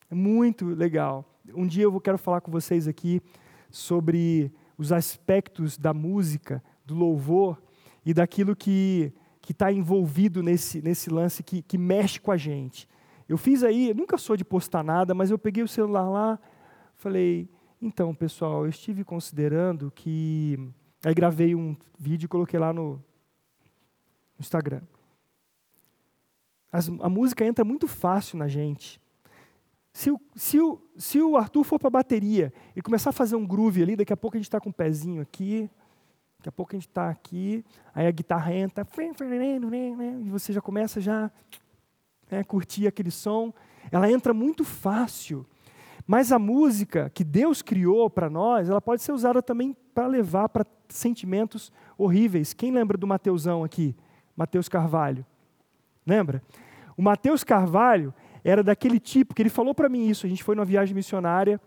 É 0.09 0.15
muito 0.15 0.65
legal. 0.65 1.25
Um 1.53 1.67
dia 1.67 1.83
eu 1.83 1.99
quero 1.99 2.17
falar 2.17 2.39
com 2.39 2.53
vocês 2.53 2.87
aqui 2.87 3.21
sobre 3.69 4.49
os 4.77 4.91
aspectos 4.91 5.77
da 5.77 5.93
música, 5.93 6.63
do 6.85 6.95
louvor 6.95 7.61
e 8.05 8.13
daquilo 8.13 8.55
que 8.55 9.13
está 9.47 9.71
envolvido 9.71 10.43
nesse, 10.43 10.81
nesse 10.81 11.09
lance 11.09 11.43
que, 11.43 11.61
que 11.61 11.77
mexe 11.77 12.19
com 12.19 12.31
a 12.31 12.37
gente. 12.37 12.87
Eu 13.27 13.37
fiz 13.37 13.63
aí, 13.63 13.93
nunca 13.93 14.17
sou 14.17 14.37
de 14.37 14.45
postar 14.45 14.83
nada, 14.83 15.13
mas 15.13 15.31
eu 15.31 15.39
peguei 15.39 15.63
o 15.63 15.67
celular 15.67 16.07
lá, 16.09 16.39
falei, 16.95 17.49
então, 17.81 18.13
pessoal, 18.13 18.63
eu 18.63 18.69
estive 18.69 19.03
considerando 19.03 19.91
que. 19.91 20.57
Aí 21.03 21.13
gravei 21.13 21.53
um 21.53 21.75
vídeo 21.99 22.25
e 22.25 22.27
coloquei 22.27 22.59
lá 22.59 22.73
no, 22.73 22.93
no 22.93 23.03
Instagram. 24.39 24.81
As, 26.71 26.89
a 26.89 27.09
música 27.09 27.45
entra 27.45 27.63
muito 27.63 27.87
fácil 27.87 28.37
na 28.37 28.47
gente. 28.47 28.99
Se 29.95 30.11
o, 30.11 30.19
se 30.35 30.59
o, 30.59 30.81
se 30.97 31.21
o 31.21 31.37
Arthur 31.37 31.63
for 31.63 31.79
para 31.79 31.87
a 31.87 31.89
bateria 31.89 32.51
e 32.75 32.81
começar 32.81 33.11
a 33.11 33.13
fazer 33.13 33.37
um 33.37 33.47
groove 33.47 33.81
ali, 33.81 33.95
daqui 33.95 34.11
a 34.11 34.17
pouco 34.17 34.35
a 34.35 34.39
gente 34.39 34.47
está 34.47 34.59
com 34.59 34.67
o 34.67 34.69
um 34.69 34.73
pezinho 34.73 35.21
aqui, 35.21 35.69
daqui 36.37 36.49
a 36.49 36.51
pouco 36.51 36.75
a 36.75 36.77
gente 36.77 36.89
está 36.89 37.09
aqui, 37.09 37.63
aí 37.93 38.05
a 38.05 38.11
guitarra 38.11 38.53
entra, 38.53 38.85
e 40.21 40.29
você 40.29 40.51
já 40.51 40.59
começa 40.59 40.99
já 40.99 41.31
né, 42.29 42.43
curtir 42.43 42.87
aquele 42.87 43.09
som. 43.09 43.53
Ela 43.89 44.11
entra 44.11 44.33
muito 44.33 44.65
fácil. 44.65 45.45
Mas 46.05 46.29
a 46.33 46.37
música 46.37 47.09
que 47.09 47.23
Deus 47.23 47.61
criou 47.61 48.09
para 48.09 48.29
nós, 48.29 48.69
ela 48.69 48.81
pode 48.81 49.01
ser 49.01 49.13
usada 49.13 49.41
também 49.41 49.73
para 49.93 50.07
levar 50.07 50.49
para 50.49 50.65
sentimentos 50.89 51.71
horríveis. 51.97 52.53
Quem 52.53 52.69
lembra 52.69 52.97
do 52.97 53.07
Mateusão 53.07 53.63
aqui? 53.63 53.95
Mateus 54.35 54.67
Carvalho. 54.67 55.25
Lembra? 56.05 56.43
O 56.97 57.01
Mateus 57.01 57.45
Carvalho, 57.45 58.13
era 58.45 58.63
daquele 58.63 58.99
tipo 58.99 59.33
que 59.33 59.41
ele 59.41 59.49
falou 59.49 59.73
para 59.73 59.89
mim 59.89 60.07
isso. 60.07 60.25
A 60.25 60.29
gente 60.29 60.43
foi 60.43 60.55
numa 60.55 60.63
viagem 60.63 60.93
missionária. 60.93 61.59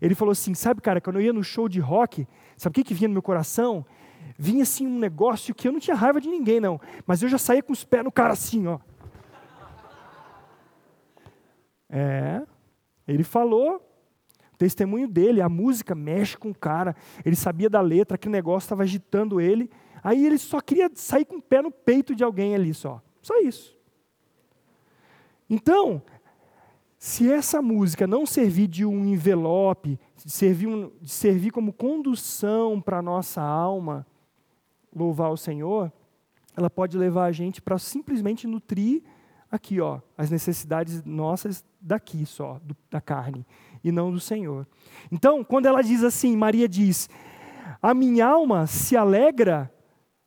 Ele 0.00 0.14
falou 0.14 0.32
assim: 0.32 0.54
Sabe, 0.54 0.80
cara, 0.80 1.00
quando 1.00 1.16
eu 1.16 1.22
ia 1.22 1.32
no 1.32 1.44
show 1.44 1.68
de 1.68 1.80
rock, 1.80 2.26
sabe 2.56 2.72
o 2.72 2.74
que, 2.74 2.82
que 2.82 2.94
vinha 2.94 3.08
no 3.08 3.12
meu 3.12 3.22
coração? 3.22 3.84
Vinha 4.38 4.62
assim 4.62 4.86
um 4.86 4.98
negócio 4.98 5.54
que 5.54 5.68
eu 5.68 5.72
não 5.72 5.78
tinha 5.78 5.94
raiva 5.94 6.20
de 6.20 6.28
ninguém, 6.28 6.58
não. 6.58 6.80
Mas 7.06 7.22
eu 7.22 7.28
já 7.28 7.36
saía 7.36 7.62
com 7.62 7.74
os 7.74 7.84
pés 7.84 8.02
no 8.02 8.10
cara 8.10 8.32
assim, 8.32 8.66
ó. 8.66 8.78
É. 11.90 12.42
Ele 13.06 13.22
falou, 13.22 13.76
o 14.52 14.56
testemunho 14.56 15.06
dele, 15.06 15.42
a 15.42 15.48
música 15.48 15.94
mexe 15.94 16.38
com 16.38 16.50
o 16.50 16.54
cara. 16.54 16.96
Ele 17.22 17.36
sabia 17.36 17.68
da 17.68 17.82
letra, 17.82 18.16
que 18.16 18.30
negócio 18.30 18.64
estava 18.64 18.82
agitando 18.82 19.42
ele. 19.42 19.70
Aí 20.02 20.24
ele 20.24 20.38
só 20.38 20.60
queria 20.60 20.90
sair 20.94 21.26
com 21.26 21.36
o 21.36 21.42
pé 21.42 21.60
no 21.60 21.70
peito 21.70 22.14
de 22.14 22.24
alguém 22.24 22.54
ali 22.54 22.72
só. 22.72 23.02
Só 23.20 23.38
isso. 23.40 23.76
Então, 25.48 26.02
se 27.04 27.30
essa 27.30 27.60
música 27.60 28.06
não 28.06 28.24
servir 28.24 28.66
de 28.66 28.82
um 28.82 29.04
envelope, 29.04 30.00
de 30.24 30.32
servir, 30.32 30.66
um, 30.66 30.90
servir 31.04 31.50
como 31.50 31.70
condução 31.70 32.80
para 32.80 33.00
a 33.00 33.02
nossa 33.02 33.42
alma, 33.42 34.06
louvar 34.90 35.30
o 35.30 35.36
Senhor, 35.36 35.92
ela 36.56 36.70
pode 36.70 36.96
levar 36.96 37.26
a 37.26 37.30
gente 37.30 37.60
para 37.60 37.78
simplesmente 37.78 38.46
nutrir 38.46 39.02
aqui, 39.50 39.82
ó, 39.82 40.00
as 40.16 40.30
necessidades 40.30 41.04
nossas 41.04 41.62
daqui 41.78 42.24
só, 42.24 42.58
do, 42.64 42.74
da 42.90 43.02
carne, 43.02 43.46
e 43.84 43.92
não 43.92 44.10
do 44.10 44.18
Senhor. 44.18 44.66
Então, 45.12 45.44
quando 45.44 45.66
ela 45.66 45.82
diz 45.82 46.02
assim, 46.02 46.34
Maria 46.34 46.66
diz: 46.66 47.10
A 47.82 47.92
minha 47.92 48.26
alma 48.26 48.66
se 48.66 48.96
alegra, 48.96 49.70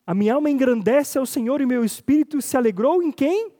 a 0.05 0.13
minha 0.13 0.35
alma 0.35 0.47
engrandece 0.47 1.17
ao 1.17 1.25
Senhor 1.25 1.59
e 1.59 1.65
meu 1.65 1.83
espírito 1.83 2.39
se 2.39 2.55
alegrou 2.55 3.01
em 3.01 3.11
quem? 3.11 3.51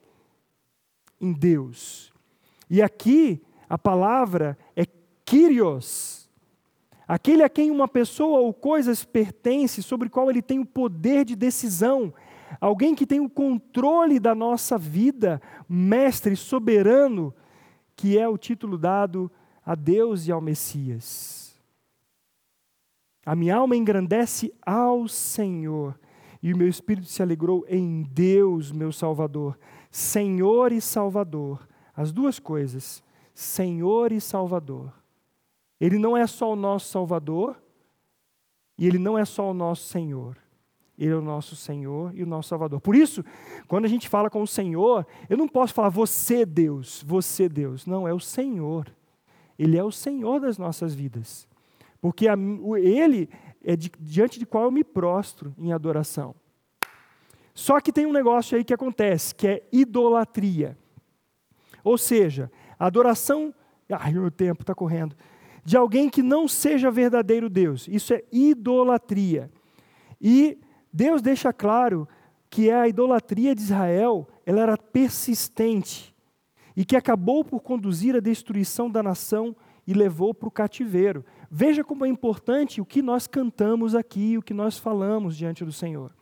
Em 1.20 1.34
Deus. 1.34 2.16
E 2.70 2.82
aqui 2.82 3.42
a 3.70 3.78
palavra 3.78 4.58
é 4.76 4.86
Kyrios, 5.26 6.30
aquele 7.08 7.44
a 7.44 7.50
quem 7.50 7.72
uma 7.72 7.88
pessoa 7.88 8.40
ou 8.40 8.54
coisas 8.54 9.04
pertence, 9.04 9.84
sobre 9.84 10.10
qual 10.10 10.30
ele 10.30 10.42
tem 10.42 10.60
o 10.60 10.66
poder 10.66 11.26
de 11.26 11.36
decisão, 11.36 12.14
alguém 12.62 12.96
que 12.96 13.06
tem 13.06 13.20
o 13.20 13.30
controle 13.30 14.20
da 14.20 14.34
nossa 14.34 14.78
vida, 14.78 15.42
mestre 15.68 16.36
soberano, 16.36 17.34
que 17.96 18.18
é 18.18 18.28
o 18.28 18.38
título 18.38 18.78
dado 18.78 19.32
a 19.66 19.76
Deus 19.76 20.28
e 20.28 20.32
ao 20.32 20.40
Messias. 20.40 21.60
A 23.26 23.36
minha 23.36 23.58
alma 23.58 23.76
engrandece 23.76 24.54
ao 24.66 25.08
Senhor, 25.10 26.00
e 26.42 26.54
o 26.54 26.58
meu 26.58 26.70
espírito 26.70 27.08
se 27.08 27.22
alegrou 27.22 27.66
em 27.68 28.04
Deus, 28.04 28.72
meu 28.72 28.94
Salvador. 28.94 29.60
Senhor 29.92 30.72
e 30.72 30.80
Salvador, 30.80 31.67
as 31.98 32.12
duas 32.12 32.38
coisas, 32.38 33.04
Senhor 33.34 34.12
e 34.12 34.22
Salvador. 34.22 34.94
Ele 35.82 35.98
não 35.98 36.16
é 36.16 36.28
só 36.28 36.54
o 36.54 36.56
nosso 36.56 36.90
Salvador, 36.90 37.60
e 38.78 38.86
ele 38.86 39.00
não 39.00 39.18
é 39.18 39.26
só 39.26 39.50
o 39.50 39.54
nosso 39.54 39.88
Senhor. 39.90 40.38
Ele 40.98 41.12
é 41.12 41.16
o 41.16 41.22
nosso 41.22 41.56
Senhor 41.56 42.12
e 42.16 42.22
o 42.24 42.28
nosso 42.28 42.50
Salvador. 42.50 42.80
Por 42.80 42.96
isso, 42.96 43.24
quando 43.68 43.86
a 43.86 43.88
gente 43.88 44.08
fala 44.08 44.30
com 44.30 44.42
o 44.42 44.48
Senhor, 44.48 45.06
eu 45.28 45.38
não 45.38 45.48
posso 45.48 45.74
falar 45.74 45.90
você, 45.90 46.46
Deus, 46.46 47.04
você, 47.06 47.50
Deus. 47.50 47.86
Não, 47.86 48.08
é 48.08 48.14
o 48.14 48.20
Senhor. 48.20 48.92
Ele 49.58 49.78
é 49.78 49.84
o 49.84 49.92
Senhor 49.92 50.40
das 50.40 50.58
nossas 50.58 50.94
vidas. 50.94 51.48
Porque 52.00 52.28
a, 52.28 52.36
Ele 52.80 53.30
é 53.64 53.76
de, 53.76 53.92
diante 54.00 54.40
de 54.40 54.46
qual 54.46 54.66
eu 54.66 54.72
me 54.72 54.84
prostro 54.84 55.54
em 55.58 55.72
adoração. 55.72 56.36
Só 57.54 57.80
que 57.80 57.92
tem 57.92 58.06
um 58.06 58.14
negócio 58.14 58.56
aí 58.56 58.64
que 58.64 58.74
acontece, 58.74 59.34
que 59.34 59.48
é 59.48 59.68
idolatria. 59.72 60.78
Ou 61.88 61.98
seja, 61.98 62.52
a 62.78 62.86
adoração. 62.86 63.54
Ai, 63.90 64.12
meu 64.12 64.30
tempo 64.30 64.62
está 64.62 64.76
correndo. 64.76 65.16
De 65.64 65.78
alguém 65.78 66.10
que 66.10 66.22
não 66.22 66.48
seja 66.48 66.92
verdadeiro 66.92 67.50
Deus. 67.50 67.88
Isso 67.88 68.14
é 68.14 68.24
idolatria. 68.32 69.50
E 70.20 70.60
Deus 70.92 71.22
deixa 71.22 71.54
claro 71.54 72.08
que 72.50 72.72
a 72.72 72.88
idolatria 72.88 73.54
de 73.56 73.62
Israel 73.62 74.28
ela 74.46 74.62
era 74.62 74.78
persistente 74.78 76.16
e 76.76 76.86
que 76.86 76.96
acabou 76.96 77.44
por 77.44 77.62
conduzir 77.62 78.16
à 78.16 78.20
destruição 78.20 78.90
da 78.90 79.02
nação 79.02 79.56
e 79.86 79.94
levou 79.94 80.34
para 80.34 80.48
o 80.48 80.52
cativeiro. 80.52 81.24
Veja 81.50 81.84
como 81.84 82.06
é 82.06 82.10
importante 82.10 82.82
o 82.82 82.86
que 82.86 83.02
nós 83.02 83.28
cantamos 83.28 83.96
aqui, 83.96 84.38
o 84.38 84.42
que 84.42 84.54
nós 84.54 84.78
falamos 84.78 85.38
diante 85.38 85.64
do 85.64 85.72
Senhor. 85.72 86.14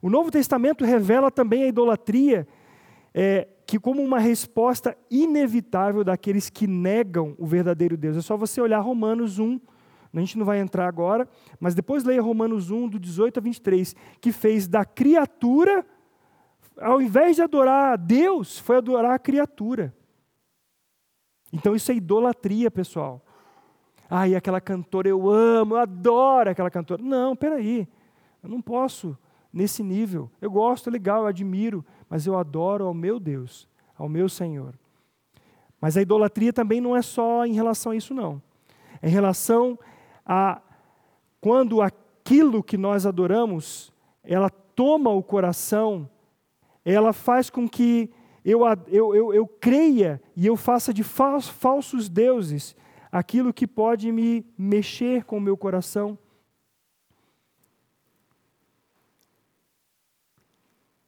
O 0.00 0.08
Novo 0.08 0.30
Testamento 0.30 0.84
revela 0.84 1.30
também 1.30 1.64
a 1.64 1.68
idolatria 1.68 2.46
é, 3.12 3.48
que 3.66 3.78
como 3.78 4.02
uma 4.02 4.18
resposta 4.18 4.96
inevitável 5.10 6.04
daqueles 6.04 6.50
que 6.50 6.66
negam 6.66 7.34
o 7.38 7.46
verdadeiro 7.46 7.96
Deus. 7.96 8.16
É 8.16 8.20
só 8.20 8.36
você 8.36 8.60
olhar 8.60 8.80
Romanos 8.80 9.38
1, 9.38 9.60
a 10.12 10.20
gente 10.20 10.38
não 10.38 10.44
vai 10.44 10.60
entrar 10.60 10.86
agora, 10.86 11.28
mas 11.58 11.74
depois 11.74 12.04
leia 12.04 12.22
Romanos 12.22 12.70
1, 12.70 12.88
do 12.88 12.98
18 13.00 13.38
a 13.38 13.42
23, 13.42 13.96
que 14.20 14.30
fez 14.30 14.68
da 14.68 14.84
criatura, 14.84 15.84
ao 16.80 17.02
invés 17.02 17.36
de 17.36 17.42
adorar 17.42 17.94
a 17.94 17.96
Deus, 17.96 18.58
foi 18.58 18.76
adorar 18.76 19.12
a 19.12 19.18
criatura. 19.18 19.94
Então 21.52 21.74
isso 21.74 21.90
é 21.90 21.94
idolatria, 21.94 22.70
pessoal. 22.70 23.24
Ah, 24.08 24.28
e 24.28 24.36
aquela 24.36 24.60
cantora 24.60 25.08
eu 25.08 25.28
amo, 25.28 25.74
eu 25.74 25.78
adoro 25.78 26.50
aquela 26.50 26.70
cantora. 26.70 27.02
Não, 27.02 27.34
peraí, 27.34 27.88
eu 28.42 28.48
não 28.48 28.60
posso 28.60 29.16
nesse 29.52 29.82
nível. 29.82 30.30
Eu 30.40 30.50
gosto, 30.50 30.88
é 30.88 30.92
legal, 30.92 31.22
eu 31.22 31.26
admiro, 31.26 31.84
mas 32.08 32.26
eu 32.26 32.36
adoro 32.36 32.86
ao 32.86 32.94
meu 32.94 33.18
Deus, 33.18 33.68
ao 33.96 34.08
meu 34.08 34.28
Senhor. 34.28 34.74
Mas 35.80 35.96
a 35.96 36.02
idolatria 36.02 36.52
também 36.52 36.80
não 36.80 36.96
é 36.96 37.02
só 37.02 37.44
em 37.44 37.52
relação 37.52 37.92
a 37.92 37.96
isso, 37.96 38.14
não. 38.14 38.40
É 39.02 39.08
em 39.08 39.10
relação 39.10 39.78
a 40.24 40.60
quando 41.40 41.82
aquilo 41.82 42.62
que 42.62 42.78
nós 42.78 43.04
adoramos, 43.04 43.92
ela 44.22 44.48
toma 44.48 45.10
o 45.10 45.22
coração, 45.22 46.08
ela 46.84 47.12
faz 47.12 47.50
com 47.50 47.68
que 47.68 48.10
eu, 48.44 48.60
eu, 48.88 49.14
eu, 49.14 49.34
eu 49.34 49.46
creia 49.46 50.20
e 50.36 50.46
eu 50.46 50.56
faça 50.56 50.92
de 50.92 51.02
falsos 51.02 52.08
deuses 52.08 52.74
aquilo 53.12 53.52
que 53.52 53.66
pode 53.66 54.10
me 54.10 54.44
mexer 54.56 55.24
com 55.24 55.36
o 55.36 55.40
meu 55.40 55.56
coração. 55.56 56.18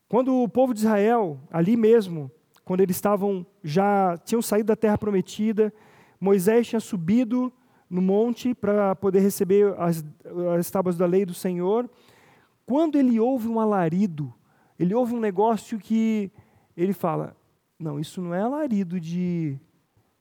Quando 0.09 0.43
o 0.43 0.49
povo 0.49 0.73
de 0.73 0.81
Israel, 0.81 1.41
ali 1.51 1.77
mesmo, 1.77 2.31
quando 2.65 2.81
eles 2.81 2.97
estavam 2.97 3.45
já 3.63 4.17
tinham 4.19 4.41
saído 4.41 4.69
da 4.69 4.77
terra 4.77 4.97
prometida, 4.97 5.73
Moisés 6.21 6.69
tinha 6.69 6.81
subido 6.81 7.53
no 7.89 8.01
monte 8.03 8.55
para 8.55 8.95
poder 8.97 9.21
receber 9.21 9.75
as, 9.79 10.05
as 10.59 10.71
tábuas 10.71 10.97
da 10.97 11.07
lei 11.07 11.25
do 11.25 11.35
Senhor. 11.35 11.89
Quando 12.65 12.99
ele 12.99 13.19
ouve 13.19 13.49
um 13.49 13.61
alarido, 13.61 14.33
ele 14.79 14.95
ouve 14.95 15.15
um 15.15 15.21
negócio 15.21 15.79
que 15.79 16.31
ele 16.77 16.93
fala: 16.93 17.37
Não, 17.79 17.99
isso 17.99 18.21
não 18.21 18.35
é 18.35 18.43
alarido 18.43 19.01
de, 19.01 19.59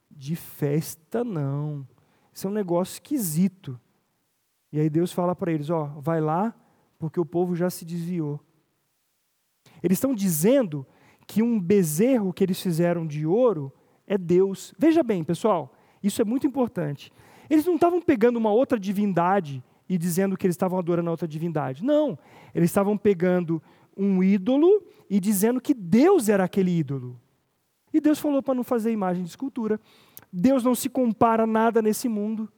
de 0.10 0.36
festa, 0.36 1.24
não. 1.24 1.88
Isso 2.34 2.48
é 2.48 2.50
um 2.50 2.54
negócio 2.54 2.93
esquisito. 2.93 3.80
E 4.71 4.80
aí 4.80 4.89
Deus 4.89 5.12
fala 5.12 5.36
para 5.36 5.52
eles: 5.52 5.69
Ó, 5.69 5.86
vai 6.00 6.21
lá, 6.21 6.54
porque 7.00 7.19
o 7.19 7.26
povo 7.26 7.56
já 7.56 7.69
se 7.69 7.86
desviou. 7.86 8.39
Eles 9.86 9.98
estão 9.98 10.15
dizendo 10.15 10.84
que 11.28 11.43
um 11.43 11.60
bezerro 11.60 12.34
que 12.34 12.43
eles 12.43 12.60
fizeram 12.60 13.06
de 13.06 13.24
ouro 13.24 13.71
é 14.08 14.17
Deus. 14.17 14.74
Veja 14.80 15.04
bem, 15.04 15.24
pessoal, 15.24 15.76
isso 16.02 16.24
é 16.24 16.26
muito 16.26 16.48
importante. 16.48 17.13
Eles 17.48 17.67
não 17.67 17.76
estavam 17.76 18.02
pegando 18.02 18.38
uma 18.38 18.52
outra 18.52 18.80
divindade 18.80 19.63
e 19.88 19.95
dizendo 19.95 20.36
que 20.36 20.48
eles 20.48 20.56
estavam 20.56 20.80
adorando 20.80 21.08
a 21.10 21.12
outra 21.12 21.28
divindade. 21.28 21.86
Não. 21.86 22.17
Eles 22.56 22.71
estavam 22.71 22.98
pegando 22.98 23.62
um 23.95 24.24
ídolo 24.24 24.84
e 25.08 25.19
dizendo 25.19 25.62
que 25.62 25.76
Deus 25.76 26.30
era 26.30 26.45
aquele 26.45 26.76
ídolo. 26.76 27.21
E 27.93 28.02
Deus 28.02 28.17
falou 28.17 28.41
para 28.41 28.56
não 28.56 28.63
fazer 28.63 28.91
imagem 28.91 29.21
de 29.21 29.30
escultura. 29.30 29.80
Deus 30.34 30.63
não 30.63 30.74
se 30.74 30.89
compara 30.89 31.43
a 31.43 31.48
nada 31.48 31.80
nesse 31.80 32.10
mundo. 32.10 32.52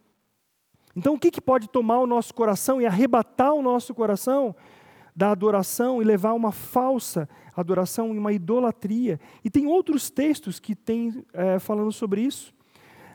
Então, 0.96 1.16
o 1.16 1.20
que, 1.20 1.30
que 1.30 1.42
pode 1.42 1.68
tomar 1.68 2.00
o 2.00 2.08
nosso 2.08 2.34
coração 2.34 2.82
e 2.82 2.86
arrebatar 2.86 3.54
o 3.54 3.62
nosso 3.62 3.94
coração 3.94 4.56
da 5.18 5.32
adoração 5.32 6.00
e 6.00 6.06
levar 6.06 6.34
uma 6.34 6.52
falsa 6.52 7.28
adoração 7.56 8.14
e 8.14 8.20
uma 8.20 8.32
idolatria? 8.32 9.20
E 9.44 9.50
tem 9.50 9.66
outros 9.66 10.12
textos 10.12 10.60
que 10.60 10.76
têm 10.76 11.26
é, 11.34 11.58
falando 11.58 11.92
sobre 11.92 12.22
isso. 12.22 12.54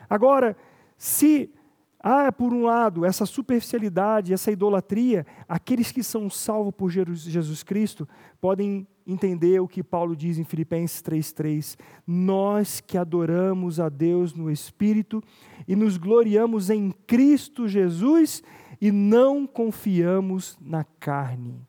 Agora, 0.09 0.57
se 0.97 1.49
há, 1.97 2.29
por 2.29 2.51
um 2.51 2.63
lado, 2.63 3.05
essa 3.05 3.25
superficialidade, 3.25 4.33
essa 4.33 4.51
idolatria, 4.51 5.25
aqueles 5.47 5.93
que 5.93 6.03
são 6.03 6.29
salvos 6.29 6.73
por 6.75 6.89
Jesus 6.91 7.63
Cristo 7.63 8.05
podem 8.41 8.85
entender 9.07 9.61
o 9.61 9.67
que 9.67 9.81
Paulo 9.81 10.13
diz 10.13 10.37
em 10.37 10.43
Filipenses 10.43 11.01
3,3: 11.01 11.79
Nós 12.05 12.81
que 12.81 12.97
adoramos 12.97 13.79
a 13.79 13.87
Deus 13.87 14.33
no 14.33 14.51
Espírito 14.51 15.23
e 15.65 15.73
nos 15.73 15.95
gloriamos 15.95 16.69
em 16.69 16.91
Cristo 17.07 17.65
Jesus 17.65 18.43
e 18.81 18.91
não 18.91 19.47
confiamos 19.47 20.57
na 20.59 20.83
carne. 20.83 21.65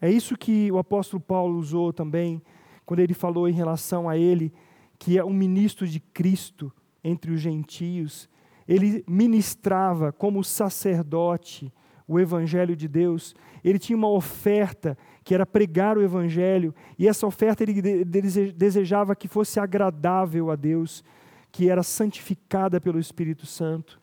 É 0.00 0.10
isso 0.10 0.36
que 0.36 0.72
o 0.72 0.78
apóstolo 0.78 1.20
Paulo 1.20 1.58
usou 1.58 1.92
também, 1.92 2.42
quando 2.86 3.00
ele 3.00 3.12
falou 3.12 3.48
em 3.48 3.52
relação 3.52 4.08
a 4.08 4.16
ele, 4.16 4.52
que 4.98 5.18
é 5.18 5.24
um 5.24 5.32
ministro 5.32 5.86
de 5.86 6.00
Cristo 6.00 6.72
entre 7.04 7.30
os 7.30 7.40
gentios. 7.40 8.28
Ele 8.66 9.04
ministrava 9.06 10.10
como 10.10 10.42
sacerdote 10.42 11.72
o 12.08 12.18
evangelho 12.18 12.74
de 12.74 12.88
Deus. 12.88 13.34
Ele 13.62 13.78
tinha 13.78 13.96
uma 13.96 14.08
oferta 14.08 14.96
que 15.22 15.34
era 15.34 15.44
pregar 15.44 15.98
o 15.98 16.02
evangelho, 16.02 16.74
e 16.98 17.06
essa 17.06 17.26
oferta 17.26 17.62
ele 17.62 18.04
desejava 18.04 19.14
que 19.14 19.28
fosse 19.28 19.60
agradável 19.60 20.50
a 20.50 20.56
Deus, 20.56 21.04
que 21.52 21.68
era 21.68 21.82
santificada 21.82 22.80
pelo 22.80 22.98
Espírito 22.98 23.44
Santo. 23.44 24.00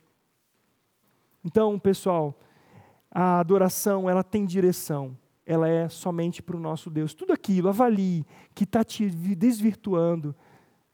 Então, 1.44 1.78
pessoal, 1.80 2.40
a 3.10 3.40
adoração, 3.40 4.10
ela 4.10 4.24
tem 4.24 4.46
direção 4.46 5.18
ela 5.48 5.70
é 5.70 5.88
somente 5.88 6.44
para 6.44 6.58
o 6.58 6.60
nosso 6.60 6.90
Deus. 6.90 7.14
Tudo 7.14 7.32
aquilo, 7.32 7.70
avalie, 7.70 8.26
que 8.54 8.66
está 8.66 8.84
te 8.84 9.10
desvirtuando, 9.10 10.36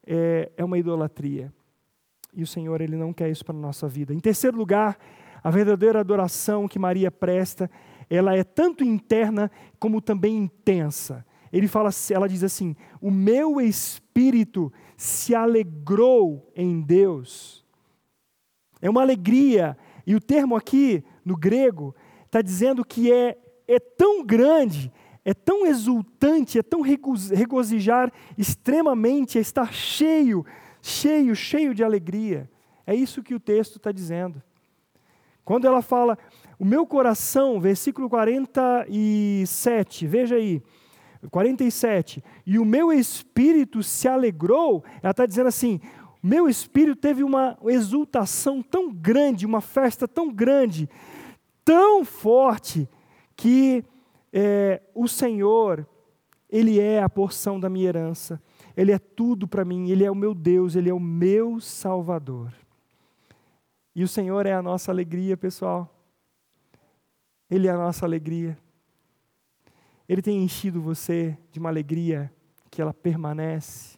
é, 0.05 0.51
é 0.55 0.63
uma 0.63 0.77
idolatria. 0.77 1.51
E 2.31 2.43
o 2.43 2.47
Senhor, 2.47 2.79
Ele 2.79 2.95
não 2.95 3.11
quer 3.11 3.31
isso 3.31 3.43
para 3.43 3.55
a 3.55 3.59
nossa 3.59 3.87
vida. 3.87 4.13
Em 4.13 4.19
terceiro 4.19 4.55
lugar, 4.55 4.95
a 5.43 5.49
verdadeira 5.49 5.99
adoração 5.99 6.67
que 6.67 6.77
Maria 6.77 7.09
presta, 7.09 7.69
ela 8.07 8.35
é 8.35 8.43
tanto 8.43 8.83
interna 8.83 9.49
como 9.79 9.99
também 9.99 10.37
intensa. 10.37 11.25
Ele 11.51 11.67
fala, 11.67 11.89
ela 12.11 12.29
diz 12.29 12.43
assim: 12.43 12.75
"O 13.01 13.09
meu 13.09 13.59
espírito 13.59 14.71
se 14.95 15.33
alegrou 15.33 16.51
em 16.55 16.79
Deus". 16.79 17.65
É 18.79 18.89
uma 18.89 19.01
alegria, 19.01 19.75
E 20.05 20.15
o 20.15 20.19
termo 20.19 20.53
aqui, 20.53 21.01
no 21.23 21.37
grego, 21.37 21.95
está 22.25 22.41
dizendo 22.41 22.83
que 22.83 23.09
é, 23.09 23.37
é 23.67 23.79
tão 23.79 24.23
grande, 24.25 24.91
é 25.25 25.33
tão 25.33 25.65
exultante, 25.65 26.59
é 26.59 26.63
tão 26.63 26.81
regozijar 26.81 28.11
extremamente, 28.37 29.37
é 29.37 29.41
estar 29.41 29.73
cheio, 29.73 30.45
cheio, 30.81 31.35
cheio 31.35 31.73
de 31.73 31.83
alegria. 31.83 32.49
É 32.85 32.93
isso 32.93 33.23
que 33.23 33.33
o 33.33 33.39
texto 33.39 33.77
está 33.77 33.91
dizendo. 33.91 34.41
Quando 35.45 35.65
ela 35.65 35.81
fala, 35.81 36.17
o 36.59 36.65
meu 36.65 36.85
coração, 36.85 37.59
versículo 37.59 38.09
47, 38.09 40.07
veja 40.07 40.35
aí, 40.35 40.61
47, 41.29 42.23
e 42.45 42.59
o 42.59 42.65
meu 42.65 42.91
espírito 42.91 43.81
se 43.81 44.07
alegrou, 44.07 44.83
ela 45.01 45.11
está 45.11 45.25
dizendo 45.25 45.47
assim: 45.47 45.79
meu 46.21 46.47
espírito 46.47 46.95
teve 46.95 47.23
uma 47.23 47.57
exultação 47.65 48.61
tão 48.61 48.91
grande, 48.91 49.45
uma 49.45 49.61
festa 49.61 50.07
tão 50.07 50.31
grande, 50.31 50.89
tão 51.65 52.05
forte, 52.05 52.89
que 53.35 53.83
é, 54.31 54.81
o 54.93 55.07
Senhor, 55.07 55.87
Ele 56.49 56.79
é 56.79 57.01
a 57.01 57.09
porção 57.09 57.59
da 57.59 57.69
minha 57.69 57.87
herança, 57.87 58.41
Ele 58.75 58.91
é 58.91 58.99
tudo 58.99 59.47
para 59.47 59.63
mim, 59.63 59.89
Ele 59.89 60.03
é 60.03 60.11
o 60.11 60.15
meu 60.15 60.33
Deus, 60.33 60.75
Ele 60.75 60.89
é 60.89 60.93
o 60.93 60.99
meu 60.99 61.59
Salvador. 61.59 62.53
E 63.95 64.03
o 64.03 64.07
Senhor 64.07 64.45
é 64.45 64.53
a 64.53 64.61
nossa 64.61 64.91
alegria, 64.91 65.37
pessoal. 65.37 65.89
Ele 67.49 67.67
é 67.67 67.71
a 67.71 67.77
nossa 67.77 68.05
alegria. 68.05 68.57
Ele 70.09 70.21
tem 70.21 70.43
enchido 70.43 70.81
você 70.81 71.37
de 71.51 71.59
uma 71.59 71.69
alegria 71.69 72.33
que 72.71 72.81
ela 72.81 72.93
permanece. 72.93 73.97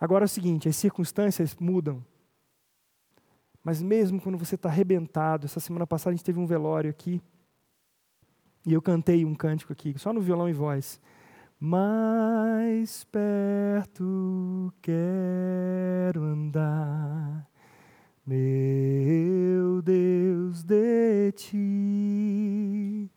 Agora 0.00 0.24
é 0.24 0.26
o 0.26 0.28
seguinte: 0.28 0.68
as 0.68 0.76
circunstâncias 0.76 1.54
mudam. 1.60 2.04
Mas 3.62 3.82
mesmo 3.82 4.20
quando 4.20 4.38
você 4.38 4.54
está 4.54 4.68
arrebentado, 4.68 5.44
essa 5.44 5.60
semana 5.60 5.86
passada 5.86 6.14
a 6.14 6.16
gente 6.16 6.24
teve 6.24 6.38
um 6.38 6.46
velório 6.46 6.88
aqui. 6.88 7.20
E 8.68 8.72
eu 8.74 8.82
cantei 8.82 9.24
um 9.24 9.34
cântico 9.34 9.72
aqui, 9.72 9.94
só 9.96 10.12
no 10.12 10.20
violão 10.20 10.46
e 10.46 10.52
voz. 10.52 11.00
Mais 11.58 13.02
perto 13.04 14.70
quero 14.82 16.22
andar, 16.22 17.48
meu 18.26 19.80
Deus, 19.80 20.62
de 20.62 21.32
ti, 21.32 23.10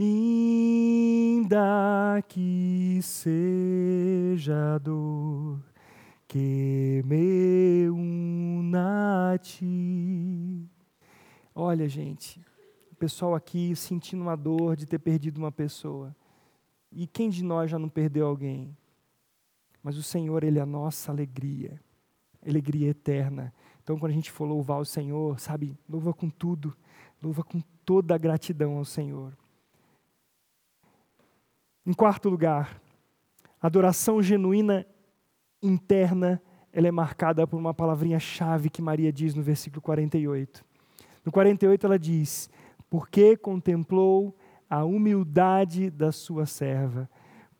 ainda 0.00 1.58
que 2.26 2.98
seja 3.02 4.78
dor 4.78 5.60
que 6.26 7.02
me 7.04 7.90
una 7.90 9.34
a 9.34 9.38
ti. 9.38 10.66
Olha, 11.54 11.86
gente, 11.90 12.47
pessoal 12.98 13.34
aqui 13.34 13.74
sentindo 13.76 14.22
uma 14.22 14.36
dor 14.36 14.76
de 14.76 14.84
ter 14.84 14.98
perdido 14.98 15.38
uma 15.38 15.52
pessoa. 15.52 16.14
E 16.90 17.06
quem 17.06 17.30
de 17.30 17.44
nós 17.44 17.70
já 17.70 17.78
não 17.78 17.88
perdeu 17.88 18.26
alguém? 18.26 18.76
Mas 19.82 19.96
o 19.96 20.02
Senhor, 20.02 20.42
Ele 20.42 20.58
é 20.58 20.62
a 20.62 20.66
nossa 20.66 21.12
alegria, 21.12 21.80
alegria 22.46 22.90
eterna. 22.90 23.54
Então, 23.82 23.98
quando 23.98 24.12
a 24.12 24.14
gente 24.14 24.30
for 24.30 24.44
louvar 24.44 24.80
o 24.80 24.84
Senhor, 24.84 25.38
sabe, 25.38 25.78
louva 25.88 26.12
com 26.12 26.28
tudo, 26.28 26.76
louva 27.22 27.42
com 27.42 27.62
toda 27.84 28.14
a 28.14 28.18
gratidão 28.18 28.76
ao 28.76 28.84
Senhor. 28.84 29.36
Em 31.86 31.92
quarto 31.92 32.28
lugar, 32.28 32.82
adoração 33.62 34.22
genuína 34.22 34.84
interna, 35.62 36.42
ela 36.72 36.88
é 36.88 36.90
marcada 36.90 37.46
por 37.46 37.56
uma 37.56 37.72
palavrinha-chave 37.72 38.68
que 38.68 38.82
Maria 38.82 39.12
diz 39.12 39.34
no 39.34 39.42
versículo 39.42 39.80
48. 39.80 40.64
No 41.24 41.32
48 41.32 41.86
ela 41.86 41.98
diz: 41.98 42.50
Porque 42.90 43.36
contemplou 43.36 44.36
a 44.68 44.84
humildade 44.84 45.90
da 45.90 46.12
sua 46.12 46.46
serva, 46.46 47.08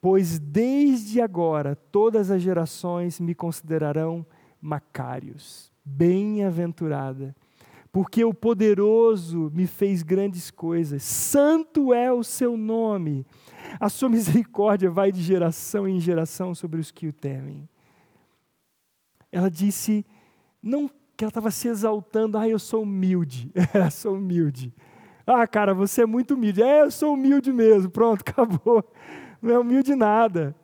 pois 0.00 0.38
desde 0.38 1.20
agora 1.20 1.74
todas 1.74 2.30
as 2.30 2.42
gerações 2.42 3.18
me 3.18 3.34
considerarão 3.34 4.26
macários 4.60 5.72
bem-aventurada, 5.88 7.34
porque 7.90 8.22
o 8.22 8.34
poderoso 8.34 9.50
me 9.54 9.66
fez 9.66 10.02
grandes 10.02 10.50
coisas, 10.50 11.02
santo 11.02 11.94
é 11.94 12.12
o 12.12 12.22
seu 12.22 12.56
nome, 12.56 13.26
a 13.80 13.88
sua 13.88 14.08
misericórdia 14.10 14.90
vai 14.90 15.10
de 15.10 15.22
geração 15.22 15.88
em 15.88 15.98
geração 15.98 16.54
sobre 16.54 16.78
os 16.78 16.90
que 16.90 17.06
o 17.08 17.12
temem. 17.12 17.68
Ela 19.32 19.50
disse, 19.50 20.04
não 20.62 20.88
que 21.16 21.24
ela 21.24 21.30
estava 21.30 21.50
se 21.50 21.68
exaltando, 21.68 22.38
ah, 22.38 22.48
eu 22.48 22.58
sou 22.58 22.82
humilde, 22.82 23.50
eu 23.74 23.90
sou 23.90 24.14
humilde. 24.14 24.72
Ah, 25.30 25.46
cara, 25.46 25.74
você 25.74 26.02
é 26.02 26.06
muito 26.06 26.34
humilde. 26.34 26.62
É, 26.62 26.80
eu 26.80 26.90
sou 26.90 27.12
humilde 27.12 27.52
mesmo, 27.52 27.90
pronto, 27.90 28.22
acabou. 28.26 28.82
Não 29.42 29.54
é 29.54 29.58
humilde 29.58 29.94
nada. 29.94 30.56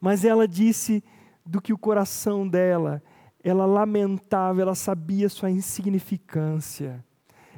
Mas 0.00 0.24
ela 0.24 0.46
disse 0.46 1.02
do 1.44 1.60
que 1.60 1.72
o 1.72 1.78
coração 1.78 2.48
dela 2.48 3.02
ela 3.42 3.64
lamentava, 3.64 4.60
ela 4.60 4.74
sabia 4.74 5.28
sua 5.28 5.50
insignificância. 5.50 7.04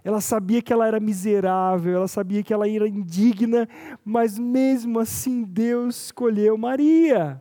Ela 0.05 0.21
sabia 0.21 0.63
que 0.63 0.73
ela 0.73 0.87
era 0.87 0.99
miserável, 0.99 1.97
ela 1.97 2.09
sabia 2.09 2.43
que 2.43 2.53
ela 2.53 2.69
era 2.69 2.89
indigna, 2.89 3.69
mas 4.05 4.39
mesmo 4.39 4.99
assim 4.99 5.43
Deus 5.43 6.05
escolheu 6.05 6.57
Maria. 6.57 7.41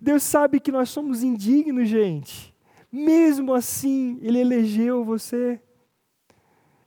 Deus 0.00 0.22
sabe 0.22 0.60
que 0.60 0.72
nós 0.72 0.88
somos 0.88 1.22
indignos, 1.22 1.88
gente. 1.88 2.54
Mesmo 2.90 3.54
assim, 3.54 4.18
Ele 4.22 4.38
elegeu 4.38 5.04
você. 5.04 5.60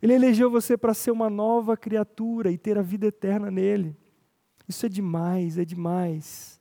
Ele 0.04 0.13
elegeu 0.13 0.52
você 0.52 0.78
para 0.78 0.94
ser 0.94 1.10
uma 1.10 1.32
nova 1.32 1.76
criatura 1.76 2.52
e 2.52 2.58
ter 2.60 2.78
a 2.78 2.84
vida 2.84 3.08
eterna 3.08 3.50
nele. 3.50 3.98
Isso 4.68 4.86
é 4.86 4.89
demais, 4.89 5.58
é 5.58 5.66
demais. 5.66 6.60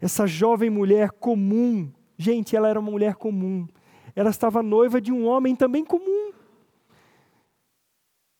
Essa 0.00 0.26
jovem 0.26 0.70
mulher 0.70 1.10
comum, 1.10 1.92
Gente, 2.18 2.56
ela 2.56 2.68
era 2.68 2.80
uma 2.80 2.90
mulher 2.90 3.14
comum. 3.16 3.68
Ela 4.14 4.30
estava 4.30 4.62
noiva 4.62 5.00
de 5.00 5.12
um 5.12 5.26
homem 5.26 5.54
também 5.54 5.84
comum. 5.84 6.32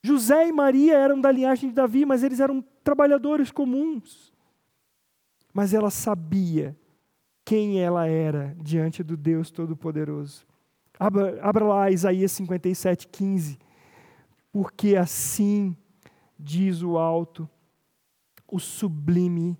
José 0.02 0.48
e 0.48 0.52
Maria 0.52 0.96
eram 0.96 1.20
da 1.20 1.30
linhagem 1.30 1.68
de 1.68 1.74
Davi, 1.74 2.06
mas 2.06 2.22
eles 2.22 2.40
eram 2.40 2.64
trabalhadores 2.82 3.50
comuns. 3.50 4.32
Mas 5.52 5.74
ela 5.74 5.90
sabia 5.90 6.76
quem 7.44 7.80
ela 7.80 8.06
era 8.06 8.56
diante 8.60 9.02
do 9.02 9.16
Deus 9.16 9.50
Todo-Poderoso. 9.50 10.46
Abra, 10.98 11.38
abra 11.42 11.64
lá 11.64 11.90
Isaías 11.90 12.32
57, 12.32 13.08
15. 13.08 13.58
Porque 14.56 14.96
assim 14.96 15.76
diz 16.38 16.82
o 16.82 16.96
alto, 16.96 17.46
o 18.48 18.58
sublime 18.58 19.58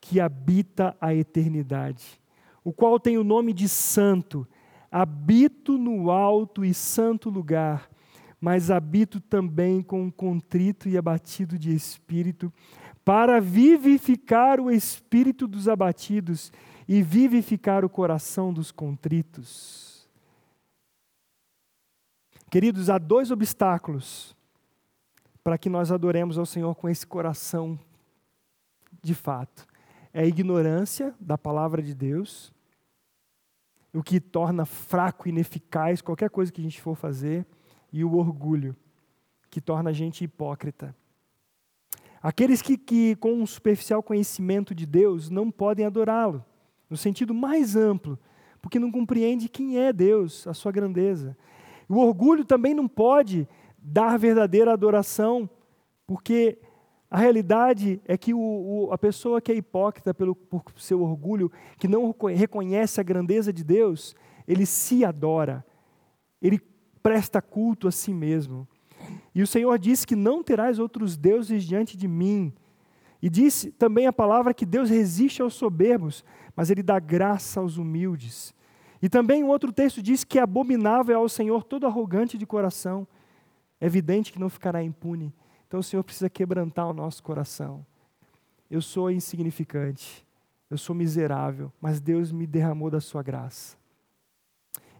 que 0.00 0.20
habita 0.20 0.96
a 1.00 1.12
eternidade 1.12 2.20
o 2.62 2.72
qual 2.72 3.00
tem 3.00 3.18
o 3.18 3.24
nome 3.24 3.52
de 3.52 3.68
Santo. 3.68 4.46
Habito 4.88 5.76
no 5.76 6.10
alto 6.10 6.64
e 6.64 6.72
santo 6.72 7.30
lugar, 7.30 7.90
mas 8.40 8.70
habito 8.70 9.20
também 9.20 9.82
com 9.82 10.10
contrito 10.10 10.88
e 10.88 10.96
abatido 10.96 11.58
de 11.58 11.74
espírito, 11.74 12.52
para 13.04 13.40
vivificar 13.40 14.60
o 14.60 14.70
espírito 14.70 15.48
dos 15.48 15.66
abatidos 15.68 16.52
e 16.88 17.02
vivificar 17.02 17.84
o 17.84 17.88
coração 17.88 18.52
dos 18.52 18.70
contritos. 18.70 19.89
Queridos, 22.50 22.90
há 22.90 22.98
dois 22.98 23.30
obstáculos 23.30 24.36
para 25.42 25.56
que 25.56 25.70
nós 25.70 25.92
adoremos 25.92 26.36
ao 26.36 26.44
Senhor 26.44 26.74
com 26.74 26.88
esse 26.88 27.06
coração 27.06 27.78
de 29.02 29.14
fato 29.14 29.66
é 30.12 30.22
a 30.22 30.26
ignorância 30.26 31.14
da 31.20 31.38
palavra 31.38 31.80
de 31.82 31.94
Deus, 31.94 32.52
o 33.92 34.02
que 34.02 34.20
torna 34.20 34.64
fraco 34.64 35.28
ineficaz 35.28 36.02
qualquer 36.02 36.30
coisa 36.30 36.52
que 36.52 36.60
a 36.60 36.64
gente 36.64 36.80
for 36.80 36.96
fazer, 36.96 37.46
e 37.92 38.04
o 38.04 38.16
orgulho, 38.16 38.76
que 39.48 39.60
torna 39.60 39.90
a 39.90 39.92
gente 39.92 40.24
hipócrita. 40.24 40.94
Aqueles 42.22 42.60
que, 42.60 42.76
que 42.76 43.16
com 43.16 43.32
um 43.32 43.46
superficial 43.46 44.02
conhecimento 44.02 44.74
de 44.74 44.86
Deus 44.86 45.30
não 45.30 45.50
podem 45.50 45.86
adorá-lo, 45.86 46.44
no 46.88 46.96
sentido 46.96 47.32
mais 47.32 47.74
amplo, 47.76 48.18
porque 48.60 48.78
não 48.78 48.90
compreende 48.90 49.48
quem 49.48 49.78
é 49.78 49.92
Deus, 49.92 50.46
a 50.46 50.54
sua 50.54 50.70
grandeza. 50.70 51.36
O 51.90 51.98
orgulho 51.98 52.44
também 52.44 52.72
não 52.72 52.86
pode 52.86 53.48
dar 53.76 54.16
verdadeira 54.16 54.72
adoração, 54.72 55.50
porque 56.06 56.56
a 57.10 57.18
realidade 57.18 58.00
é 58.04 58.16
que 58.16 58.32
o, 58.32 58.38
o, 58.38 58.92
a 58.92 58.96
pessoa 58.96 59.40
que 59.40 59.50
é 59.50 59.56
hipócrita 59.56 60.14
pelo, 60.14 60.36
por 60.36 60.62
seu 60.76 61.02
orgulho, 61.02 61.50
que 61.78 61.88
não 61.88 62.14
reconhece 62.32 63.00
a 63.00 63.02
grandeza 63.02 63.52
de 63.52 63.64
Deus, 63.64 64.14
ele 64.46 64.64
se 64.64 65.04
adora, 65.04 65.66
ele 66.40 66.60
presta 67.02 67.42
culto 67.42 67.88
a 67.88 67.90
si 67.90 68.14
mesmo. 68.14 68.68
E 69.34 69.42
o 69.42 69.46
Senhor 69.46 69.76
disse 69.76 70.06
que 70.06 70.14
não 70.14 70.44
terás 70.44 70.78
outros 70.78 71.16
deuses 71.16 71.64
diante 71.64 71.96
de 71.96 72.06
mim. 72.06 72.52
E 73.20 73.28
disse 73.28 73.72
também 73.72 74.06
a 74.06 74.12
palavra 74.12 74.54
que 74.54 74.64
Deus 74.64 74.88
resiste 74.88 75.42
aos 75.42 75.54
soberbos, 75.54 76.24
mas 76.54 76.70
Ele 76.70 76.84
dá 76.84 77.00
graça 77.00 77.58
aos 77.58 77.78
humildes. 77.78 78.54
E 79.02 79.08
também 79.08 79.42
um 79.42 79.48
outro 79.48 79.72
texto 79.72 80.02
diz 80.02 80.24
que 80.24 80.38
abominável 80.38 81.18
ao 81.18 81.28
Senhor 81.28 81.64
todo 81.64 81.86
arrogante 81.86 82.36
de 82.36 82.46
coração. 82.46 83.06
É 83.80 83.86
evidente 83.86 84.32
que 84.32 84.38
não 84.38 84.50
ficará 84.50 84.82
impune. 84.82 85.32
Então 85.66 85.80
o 85.80 85.82
Senhor 85.82 86.02
precisa 86.02 86.28
quebrantar 86.28 86.88
o 86.88 86.92
nosso 86.92 87.22
coração. 87.22 87.84
Eu 88.70 88.82
sou 88.82 89.10
insignificante, 89.10 90.26
eu 90.70 90.76
sou 90.78 90.94
miserável, 90.94 91.72
mas 91.80 92.00
Deus 92.00 92.30
me 92.30 92.46
derramou 92.46 92.90
da 92.90 93.00
sua 93.00 93.22
graça. 93.22 93.76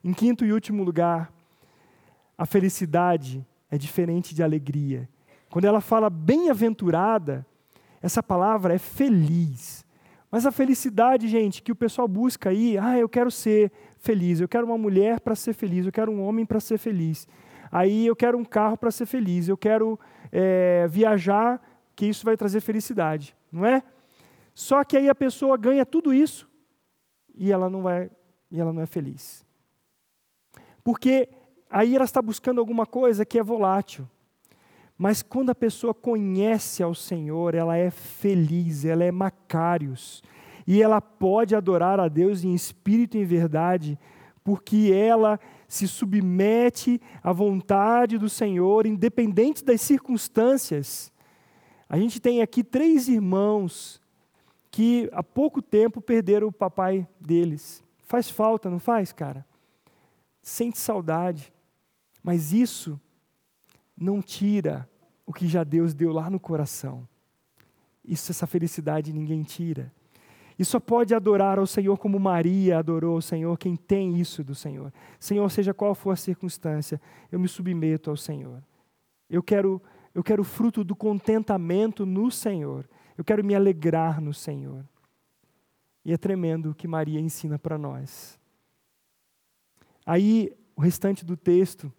Em 0.02 0.12
quinto 0.12 0.44
e 0.44 0.52
último 0.52 0.82
lugar, 0.82 1.32
a 2.36 2.46
felicidade 2.46 3.46
é 3.70 3.76
diferente 3.76 4.34
de 4.34 4.42
alegria. 4.42 5.08
Quando 5.50 5.66
ela 5.66 5.80
fala 5.80 6.08
bem-aventurada, 6.08 7.46
essa 8.00 8.22
palavra 8.22 8.74
é 8.74 8.78
feliz. 8.78 9.84
Mas 10.30 10.46
a 10.46 10.52
felicidade, 10.52 11.28
gente, 11.28 11.62
que 11.62 11.72
o 11.72 11.76
pessoal 11.76 12.08
busca 12.08 12.50
aí, 12.50 12.78
ah, 12.78 12.96
eu 12.96 13.08
quero 13.08 13.30
ser 13.30 13.70
feliz, 14.00 14.40
eu 14.40 14.48
quero 14.48 14.66
uma 14.66 14.78
mulher 14.78 15.20
para 15.20 15.36
ser 15.36 15.52
feliz, 15.52 15.86
eu 15.86 15.92
quero 15.92 16.10
um 16.10 16.22
homem 16.22 16.44
para 16.44 16.58
ser 16.58 16.78
feliz. 16.78 17.28
Aí 17.70 18.06
eu 18.06 18.16
quero 18.16 18.36
um 18.36 18.44
carro 18.44 18.76
para 18.76 18.90
ser 18.90 19.06
feliz, 19.06 19.48
eu 19.48 19.56
quero 19.56 19.98
é, 20.32 20.88
viajar, 20.88 21.62
que 21.94 22.06
isso 22.06 22.24
vai 22.24 22.36
trazer 22.36 22.60
felicidade, 22.60 23.36
não 23.52 23.64
é? 23.64 23.82
Só 24.54 24.82
que 24.82 24.96
aí 24.96 25.08
a 25.08 25.14
pessoa 25.14 25.56
ganha 25.56 25.86
tudo 25.86 26.12
isso 26.12 26.50
e 27.34 27.52
ela 27.52 27.70
não 27.70 27.82
vai, 27.82 28.10
e 28.50 28.58
ela 28.58 28.72
não 28.72 28.82
é 28.82 28.86
feliz. 28.86 29.44
Porque 30.82 31.28
aí 31.70 31.94
ela 31.94 32.04
está 32.04 32.20
buscando 32.20 32.58
alguma 32.58 32.86
coisa 32.86 33.24
que 33.24 33.38
é 33.38 33.42
volátil. 33.42 34.08
Mas 34.96 35.22
quando 35.22 35.50
a 35.50 35.54
pessoa 35.54 35.94
conhece 35.94 36.82
ao 36.82 36.94
Senhor, 36.94 37.54
ela 37.54 37.76
é 37.76 37.90
feliz, 37.90 38.84
ela 38.84 39.04
é 39.04 39.10
macários. 39.10 40.22
E 40.70 40.80
ela 40.80 41.00
pode 41.00 41.56
adorar 41.56 41.98
a 41.98 42.06
Deus 42.06 42.44
em 42.44 42.54
espírito 42.54 43.16
e 43.16 43.20
em 43.20 43.24
verdade, 43.24 43.98
porque 44.44 44.92
ela 44.94 45.40
se 45.66 45.88
submete 45.88 47.00
à 47.24 47.32
vontade 47.32 48.16
do 48.16 48.28
Senhor, 48.28 48.86
independente 48.86 49.64
das 49.64 49.80
circunstâncias. 49.80 51.12
A 51.88 51.98
gente 51.98 52.20
tem 52.20 52.40
aqui 52.40 52.62
três 52.62 53.08
irmãos 53.08 54.00
que 54.70 55.10
há 55.12 55.24
pouco 55.24 55.60
tempo 55.60 56.00
perderam 56.00 56.46
o 56.46 56.52
papai 56.52 57.04
deles. 57.20 57.82
Faz 58.04 58.30
falta, 58.30 58.70
não 58.70 58.78
faz, 58.78 59.12
cara? 59.12 59.44
Sente 60.40 60.78
saudade. 60.78 61.52
Mas 62.22 62.52
isso 62.52 63.00
não 63.96 64.22
tira 64.22 64.88
o 65.26 65.32
que 65.32 65.48
já 65.48 65.64
Deus 65.64 65.94
deu 65.94 66.12
lá 66.12 66.30
no 66.30 66.38
coração. 66.38 67.08
Isso, 68.04 68.30
essa 68.30 68.46
felicidade 68.46 69.12
ninguém 69.12 69.42
tira. 69.42 69.92
E 70.60 70.64
só 70.66 70.78
pode 70.78 71.14
adorar 71.14 71.58
ao 71.58 71.66
Senhor 71.66 71.96
como 71.96 72.20
Maria 72.20 72.78
adorou 72.78 73.14
ao 73.14 73.22
Senhor, 73.22 73.56
quem 73.56 73.76
tem 73.76 74.20
isso 74.20 74.44
do 74.44 74.54
Senhor. 74.54 74.92
Senhor, 75.18 75.50
seja 75.50 75.72
qual 75.72 75.94
for 75.94 76.10
a 76.10 76.16
circunstância, 76.16 77.00
eu 77.32 77.40
me 77.40 77.48
submeto 77.48 78.10
ao 78.10 78.16
Senhor. 78.18 78.62
Eu 79.30 79.42
quero, 79.42 79.80
eu 80.14 80.22
quero 80.22 80.44
fruto 80.44 80.84
do 80.84 80.94
contentamento 80.94 82.04
no 82.04 82.30
Senhor. 82.30 82.86
Eu 83.16 83.24
quero 83.24 83.42
me 83.42 83.54
alegrar 83.54 84.20
no 84.20 84.34
Senhor. 84.34 84.84
E 86.04 86.12
é 86.12 86.18
tremendo 86.18 86.72
o 86.72 86.74
que 86.74 86.86
Maria 86.86 87.18
ensina 87.18 87.58
para 87.58 87.78
nós. 87.78 88.38
Aí, 90.04 90.52
o 90.76 90.82
restante 90.82 91.24
do 91.24 91.38
texto 91.38 91.90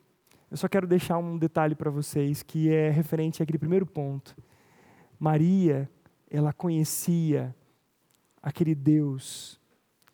eu 0.51 0.57
só 0.57 0.67
quero 0.67 0.85
deixar 0.85 1.17
um 1.17 1.35
detalhe 1.35 1.73
para 1.73 1.89
vocês 1.89 2.43
que 2.43 2.69
é 2.69 2.91
referente 2.91 3.41
àquele 3.41 3.57
primeiro 3.57 3.87
ponto. 3.87 4.35
Maria, 5.17 5.89
ela 6.29 6.53
conhecia 6.53 7.55
aquele 8.41 8.73
Deus 8.75 9.59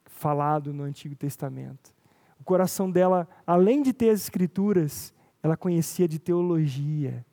falado 0.05 0.73
no 0.73 0.83
Antigo 0.83 1.15
Testamento. 1.15 1.93
O 2.39 2.43
coração 2.43 2.89
dela, 2.89 3.27
além 3.45 3.81
de 3.81 3.93
ter 3.93 4.09
as 4.09 4.21
escrituras, 4.21 5.13
ela 5.41 5.55
conhecia 5.55 6.07
de 6.07 6.19
teologia. 6.19 7.25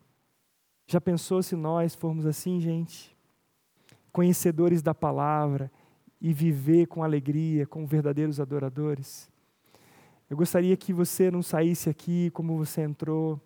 Já 0.87 1.01
pensou 1.01 1.41
se 1.41 1.55
nós 1.55 1.95
formos 1.95 2.25
assim, 2.25 2.59
gente? 2.59 3.15
Conhecedores 4.11 4.81
da 4.81 4.93
palavra 4.93 5.71
e 6.21 6.31
viver 6.31 6.87
com 6.87 7.03
alegria, 7.03 7.65
como 7.65 7.85
verdadeiros 7.87 8.39
adoradores? 8.39 9.29
Eu 10.29 10.37
gostaria 10.37 10.75
que 10.75 10.93
você 10.93 11.29
não 11.29 11.43
saísse 11.43 11.89
aqui 11.89 12.29
como 12.31 12.57
você 12.57 12.81
entrou, 12.81 13.39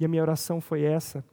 e 0.00 0.04
a 0.04 0.08
minha 0.08 0.22
oração 0.22 0.60
foi 0.60 0.82
essa, 0.82 1.24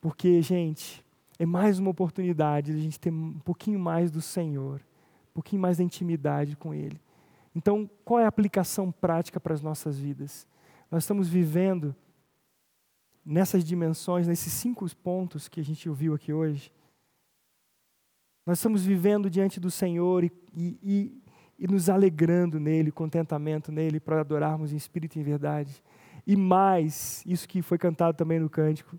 porque, 0.00 0.40
gente, 0.42 1.04
é 1.38 1.46
mais 1.46 1.78
uma 1.78 1.90
oportunidade 1.90 2.72
de 2.72 2.78
a 2.78 2.82
gente 2.82 2.98
ter 2.98 3.10
um 3.12 3.38
pouquinho 3.40 3.78
mais 3.78 4.10
do 4.10 4.20
Senhor, 4.20 4.80
um 5.32 5.34
pouquinho 5.34 5.62
mais 5.62 5.78
da 5.78 5.84
intimidade 5.84 6.56
com 6.56 6.74
Ele. 6.74 7.00
Então, 7.54 7.88
qual 8.04 8.20
é 8.20 8.24
a 8.24 8.28
aplicação 8.28 8.92
prática 8.92 9.40
para 9.40 9.54
as 9.54 9.62
nossas 9.62 9.98
vidas? 9.98 10.46
Nós 10.90 11.04
estamos 11.04 11.28
vivendo 11.28 11.96
nessas 13.24 13.64
dimensões, 13.64 14.26
nesses 14.26 14.52
cinco 14.52 14.86
pontos 14.96 15.48
que 15.48 15.60
a 15.60 15.64
gente 15.64 15.88
ouviu 15.88 16.14
aqui 16.14 16.32
hoje. 16.32 16.70
Nós 18.44 18.58
estamos 18.58 18.84
vivendo 18.84 19.30
diante 19.30 19.58
do 19.58 19.70
Senhor 19.70 20.24
e, 20.24 20.32
e, 20.54 21.22
e 21.58 21.66
nos 21.66 21.88
alegrando 21.88 22.60
nele, 22.60 22.90
contentamento 22.90 23.72
nele, 23.72 24.00
para 24.00 24.20
adorarmos 24.20 24.72
em 24.72 24.76
espírito 24.76 25.16
e 25.16 25.20
em 25.20 25.24
verdade. 25.24 25.82
E 26.26 26.36
mais, 26.36 27.22
isso 27.24 27.48
que 27.48 27.62
foi 27.62 27.78
cantado 27.78 28.16
também 28.16 28.38
no 28.38 28.50
cântico, 28.50 28.98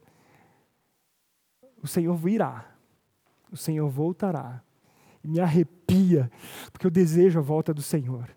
o 1.81 1.87
Senhor 1.87 2.15
virá, 2.15 2.73
o 3.51 3.57
Senhor 3.57 3.89
voltará. 3.89 4.63
Me 5.23 5.39
arrepia, 5.39 6.29
porque 6.71 6.85
eu 6.85 6.91
desejo 6.91 7.39
a 7.39 7.41
volta 7.41 7.73
do 7.73 7.81
Senhor. 7.81 8.29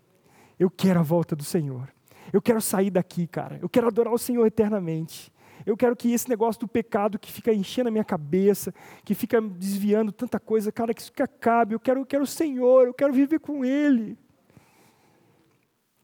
Eu 0.57 0.69
quero 0.69 0.99
a 0.99 1.03
volta 1.03 1.35
do 1.35 1.43
Senhor. 1.43 1.93
Eu 2.31 2.41
quero 2.41 2.61
sair 2.61 2.89
daqui, 2.89 3.27
cara. 3.27 3.59
Eu 3.61 3.69
quero 3.69 3.87
adorar 3.87 4.13
o 4.13 4.17
Senhor 4.17 4.45
eternamente. 4.45 5.31
Eu 5.65 5.75
quero 5.75 5.95
que 5.95 6.11
esse 6.13 6.29
negócio 6.29 6.61
do 6.61 6.67
pecado 6.67 7.19
que 7.19 7.31
fica 7.31 7.53
enchendo 7.53 7.89
a 7.89 7.91
minha 7.91 8.03
cabeça, 8.03 8.73
que 9.03 9.13
fica 9.13 9.41
desviando 9.41 10.11
tanta 10.11 10.39
coisa, 10.39 10.71
cara, 10.71 10.93
que 10.93 11.01
isso 11.01 11.11
que 11.11 11.21
acabe. 11.21 11.73
Eu 11.73 11.79
quero, 11.79 12.01
eu 12.01 12.05
quero 12.05 12.23
o 12.23 12.27
Senhor, 12.27 12.87
eu 12.87 12.93
quero 12.93 13.11
viver 13.11 13.39
com 13.39 13.65
Ele. 13.65 14.17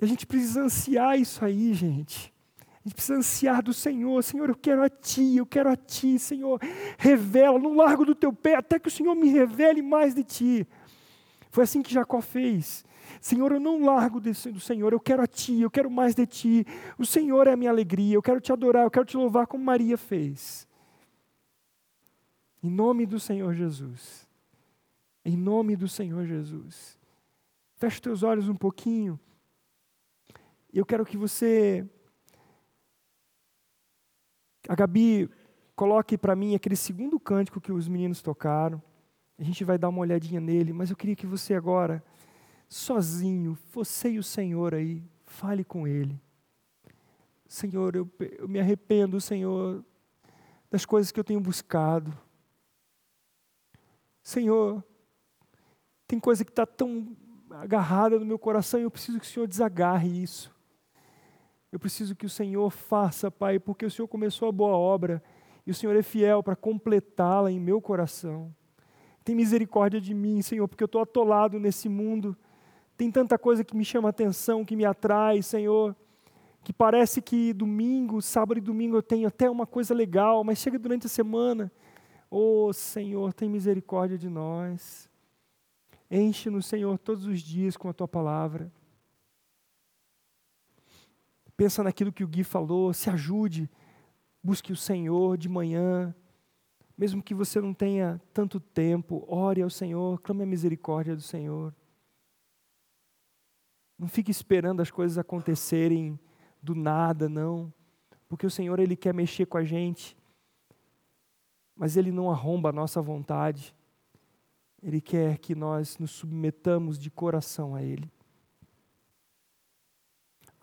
A 0.01 0.05
gente 0.05 0.27
precisa 0.27 0.63
ansiar 0.63 1.17
isso 1.17 1.45
aí, 1.45 1.73
gente. 1.73 2.32
A 2.83 2.89
gente 2.89 2.95
precisa 2.95 3.17
ansiar 3.17 3.63
do 3.63 3.73
Senhor. 3.73 4.21
Senhor, 4.23 4.49
eu 4.49 4.55
quero 4.55 4.83
a 4.83 4.89
Ti, 4.89 5.37
eu 5.37 5.45
quero 5.45 5.69
a 5.69 5.75
Ti, 5.75 6.19
Senhor. 6.19 6.59
Revela, 6.97 7.57
não 7.57 7.75
largo 7.75 8.03
do 8.03 8.13
Teu 8.13 8.33
pé, 8.33 8.55
até 8.55 8.77
que 8.77 8.89
o 8.89 8.91
Senhor 8.91 9.15
me 9.15 9.29
revele 9.29 9.81
mais 9.81 10.13
de 10.13 10.23
Ti. 10.23 10.67
Foi 11.49 11.63
assim 11.63 11.81
que 11.81 11.93
Jacó 11.93 12.19
fez. 12.19 12.83
Senhor, 13.21 13.51
eu 13.53 13.59
não 13.59 13.85
largo 13.85 14.19
do 14.19 14.59
Senhor, 14.59 14.91
eu 14.91 14.99
quero 14.99 15.21
a 15.21 15.27
Ti, 15.27 15.61
eu 15.61 15.71
quero 15.71 15.89
mais 15.89 16.13
de 16.13 16.25
Ti. 16.25 16.65
O 16.97 17.05
Senhor 17.05 17.47
é 17.47 17.53
a 17.53 17.55
minha 17.55 17.71
alegria, 17.71 18.15
eu 18.15 18.21
quero 18.21 18.41
Te 18.41 18.51
adorar, 18.51 18.83
eu 18.83 18.91
quero 18.91 19.05
Te 19.05 19.15
louvar 19.15 19.47
como 19.47 19.63
Maria 19.63 19.97
fez. 19.97 20.67
Em 22.61 22.69
nome 22.69 23.05
do 23.05 23.19
Senhor 23.19 23.53
Jesus. 23.53 24.27
Em 25.23 25.37
nome 25.37 25.75
do 25.75 25.87
Senhor 25.87 26.25
Jesus. 26.25 26.99
Feche 27.75 28.01
teus 28.01 28.23
olhos 28.23 28.49
um 28.49 28.55
pouquinho. 28.55 29.19
Eu 30.73 30.85
quero 30.85 31.05
que 31.05 31.15
você. 31.15 31.87
A 34.67 34.75
Gabi 34.75 35.29
coloque 35.75 36.17
para 36.17 36.35
mim 36.35 36.55
aquele 36.55 36.75
segundo 36.75 37.19
cântico 37.19 37.59
que 37.59 37.71
os 37.71 37.87
meninos 37.87 38.21
tocaram. 38.21 38.81
A 39.37 39.43
gente 39.43 39.63
vai 39.63 39.77
dar 39.77 39.89
uma 39.89 39.99
olhadinha 39.99 40.39
nele, 40.39 40.71
mas 40.71 40.89
eu 40.89 40.95
queria 40.95 41.15
que 41.15 41.25
você 41.25 41.53
agora 41.53 42.03
sozinho, 42.69 43.57
você 43.71 44.11
e 44.11 44.19
o 44.19 44.23
Senhor 44.23 44.73
aí, 44.73 45.03
fale 45.25 45.63
com 45.63 45.87
Ele. 45.87 46.19
Senhor, 47.47 47.95
eu, 47.95 48.09
eu 48.39 48.47
me 48.47 48.59
arrependo, 48.59 49.21
Senhor, 49.21 49.83
das 50.71 50.85
coisas 50.85 51.11
que 51.11 51.19
eu 51.19 51.23
tenho 51.23 51.39
buscado. 51.39 52.17
Senhor, 54.23 54.83
tem 56.07 56.19
coisa 56.19 56.43
que 56.43 56.51
está 56.51 56.65
tão 56.65 57.15
agarrada 57.51 58.17
no 58.17 58.25
meu 58.25 58.39
coração 58.39 58.79
e 58.79 58.83
eu 58.83 58.91
preciso 58.91 59.19
que 59.19 59.25
o 59.25 59.29
Senhor 59.29 59.47
desagarre 59.47 60.09
isso. 60.09 60.52
Eu 61.73 61.79
preciso 61.79 62.15
que 62.15 62.25
o 62.25 62.29
Senhor 62.29 62.69
faça, 62.69 63.29
Pai, 63.29 63.59
porque 63.59 63.85
o 63.85 63.91
Senhor 63.91 64.07
começou 64.07 64.47
a 64.47 64.51
boa 64.53 64.77
obra 64.77 65.21
e 65.67 65.71
o 65.71 65.75
Senhor 65.75 65.95
é 65.95 66.03
fiel 66.03 66.41
para 66.41 66.55
completá-la 66.55 67.51
em 67.51 67.59
meu 67.59 67.81
coração. 67.81 68.55
Tem 69.25 69.35
misericórdia 69.35 69.99
de 69.99 70.13
mim, 70.13 70.41
Senhor, 70.41 70.67
porque 70.69 70.83
eu 70.83 70.85
estou 70.85 71.01
atolado 71.01 71.59
nesse 71.59 71.89
mundo 71.89 72.37
tem 72.95 73.11
tanta 73.11 73.37
coisa 73.37 73.63
que 73.63 73.75
me 73.75 73.83
chama 73.83 74.09
atenção, 74.09 74.63
que 74.63 74.75
me 74.75 74.85
atrai, 74.85 75.41
Senhor, 75.41 75.95
que 76.63 76.71
parece 76.71 77.21
que 77.21 77.51
domingo, 77.51 78.21
sábado 78.21 78.57
e 78.57 78.61
domingo 78.61 78.95
eu 78.95 79.01
tenho 79.01 79.27
até 79.27 79.49
uma 79.49 79.65
coisa 79.65 79.93
legal, 79.93 80.43
mas 80.43 80.59
chega 80.59 80.77
durante 80.77 81.07
a 81.07 81.09
semana, 81.09 81.71
oh 82.29 82.71
Senhor, 82.71 83.33
tem 83.33 83.49
misericórdia 83.49 84.17
de 84.17 84.29
nós. 84.29 85.09
Enche-nos, 86.09 86.67
Senhor, 86.67 86.97
todos 86.99 87.25
os 87.25 87.41
dias 87.41 87.75
com 87.75 87.89
a 87.89 87.93
tua 87.93 88.07
palavra. 88.07 88.71
Pensa 91.55 91.83
naquilo 91.83 92.11
que 92.11 92.23
o 92.23 92.27
Gui 92.27 92.43
falou, 92.43 92.93
se 92.93 93.09
ajude, 93.09 93.69
busque 94.41 94.71
o 94.71 94.75
Senhor 94.75 95.37
de 95.37 95.47
manhã, 95.47 96.13
mesmo 96.97 97.23
que 97.23 97.33
você 97.33 97.59
não 97.59 97.73
tenha 97.73 98.21
tanto 98.33 98.59
tempo, 98.59 99.25
ore 99.27 99.61
ao 99.61 99.69
Senhor, 99.69 100.19
clame 100.21 100.43
a 100.43 100.47
misericórdia 100.47 101.15
do 101.15 101.21
Senhor. 101.21 101.73
Não 103.97 104.07
fique 104.07 104.31
esperando 104.31 104.81
as 104.81 104.91
coisas 104.91 105.17
acontecerem 105.17 106.19
do 106.61 106.75
nada, 106.75 107.29
não. 107.29 107.73
Porque 108.27 108.45
o 108.45 108.51
Senhor, 108.51 108.79
Ele 108.79 108.95
quer 108.95 109.13
mexer 109.13 109.45
com 109.45 109.57
a 109.57 109.63
gente, 109.63 110.17
mas 111.75 111.97
Ele 111.97 112.11
não 112.11 112.31
arromba 112.31 112.69
a 112.69 112.73
nossa 112.73 113.01
vontade. 113.01 113.73
Ele 114.81 114.99
quer 114.99 115.37
que 115.37 115.55
nós 115.55 115.97
nos 115.97 116.11
submetamos 116.11 116.99
de 116.99 117.09
coração 117.09 117.75
a 117.75 117.81
Ele. 117.81 118.11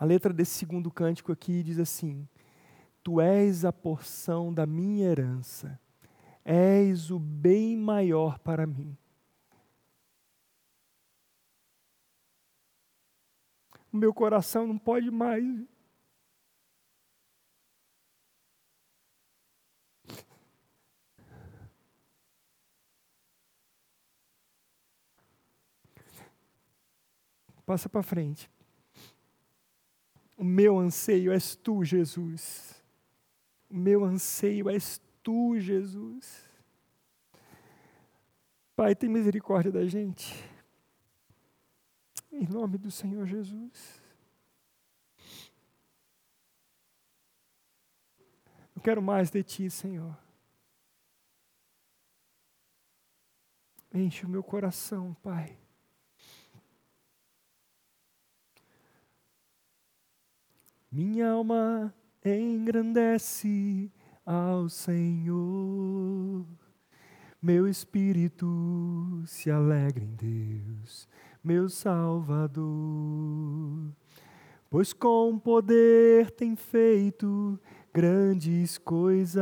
A 0.01 0.05
letra 0.07 0.33
desse 0.33 0.53
segundo 0.53 0.91
cântico 0.91 1.31
aqui 1.31 1.63
diz 1.63 1.79
assim: 1.79 2.27
Tu 3.05 3.21
és 3.21 3.67
a 3.67 3.73
porção 3.73 4.51
da 4.51 4.65
minha 4.65 5.07
herança, 5.07 5.79
és 6.43 7.11
o 7.11 7.19
bem 7.19 7.77
maior 7.77 8.39
para 8.39 8.67
mim. 8.67 8.97
O 13.93 13.99
meu 13.99 14.15
coração 14.15 14.67
não 14.67 14.79
pode 14.79 15.11
mais. 15.11 15.45
Passa 27.67 27.87
para 27.87 28.03
frente. 28.03 28.51
O 30.41 30.45
meu 30.45 30.79
anseio 30.79 31.33
és 31.33 31.55
tu, 31.55 31.85
Jesus. 31.85 32.83
O 33.69 33.77
meu 33.77 34.07
anseio 34.07 34.71
és 34.71 34.99
tu, 35.23 35.61
Jesus. 35.61 36.49
Pai, 38.75 38.95
tem 38.95 39.11
misericórdia 39.11 39.71
da 39.71 39.85
gente. 39.85 40.43
Em 42.33 42.49
nome 42.49 42.79
do 42.79 42.91
Senhor 42.91 43.27
Jesus. 43.27 44.01
Eu 48.75 48.81
quero 48.83 49.03
mais 49.03 49.31
de 49.31 49.43
ti, 49.43 49.69
Senhor. 49.69 50.17
Enche 53.93 54.25
o 54.25 54.29
meu 54.31 54.43
coração, 54.43 55.13
Pai. 55.23 55.60
Minha 60.93 61.31
alma 61.31 61.95
engrandece 62.25 63.93
ao 64.27 64.69
Senhor. 64.69 66.45
Meu 67.41 67.69
espírito 67.69 69.23
se 69.25 69.53
alegra 69.53 70.03
em 70.03 70.17
Deus, 70.17 71.09
meu 71.45 71.69
Salvador. 71.69 72.67
Pois 74.69 74.93
com 74.93 75.39
poder 75.39 76.33
tem 76.33 76.57
feito 76.57 77.57
grandes 77.95 78.77
coisas 78.77 79.41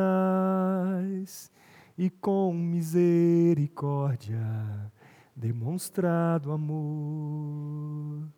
e 1.96 2.10
com 2.10 2.52
misericórdia 2.52 4.92
demonstrado 5.34 6.52
amor. 6.52 8.28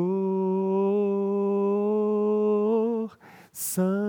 Santo, 3.53 4.01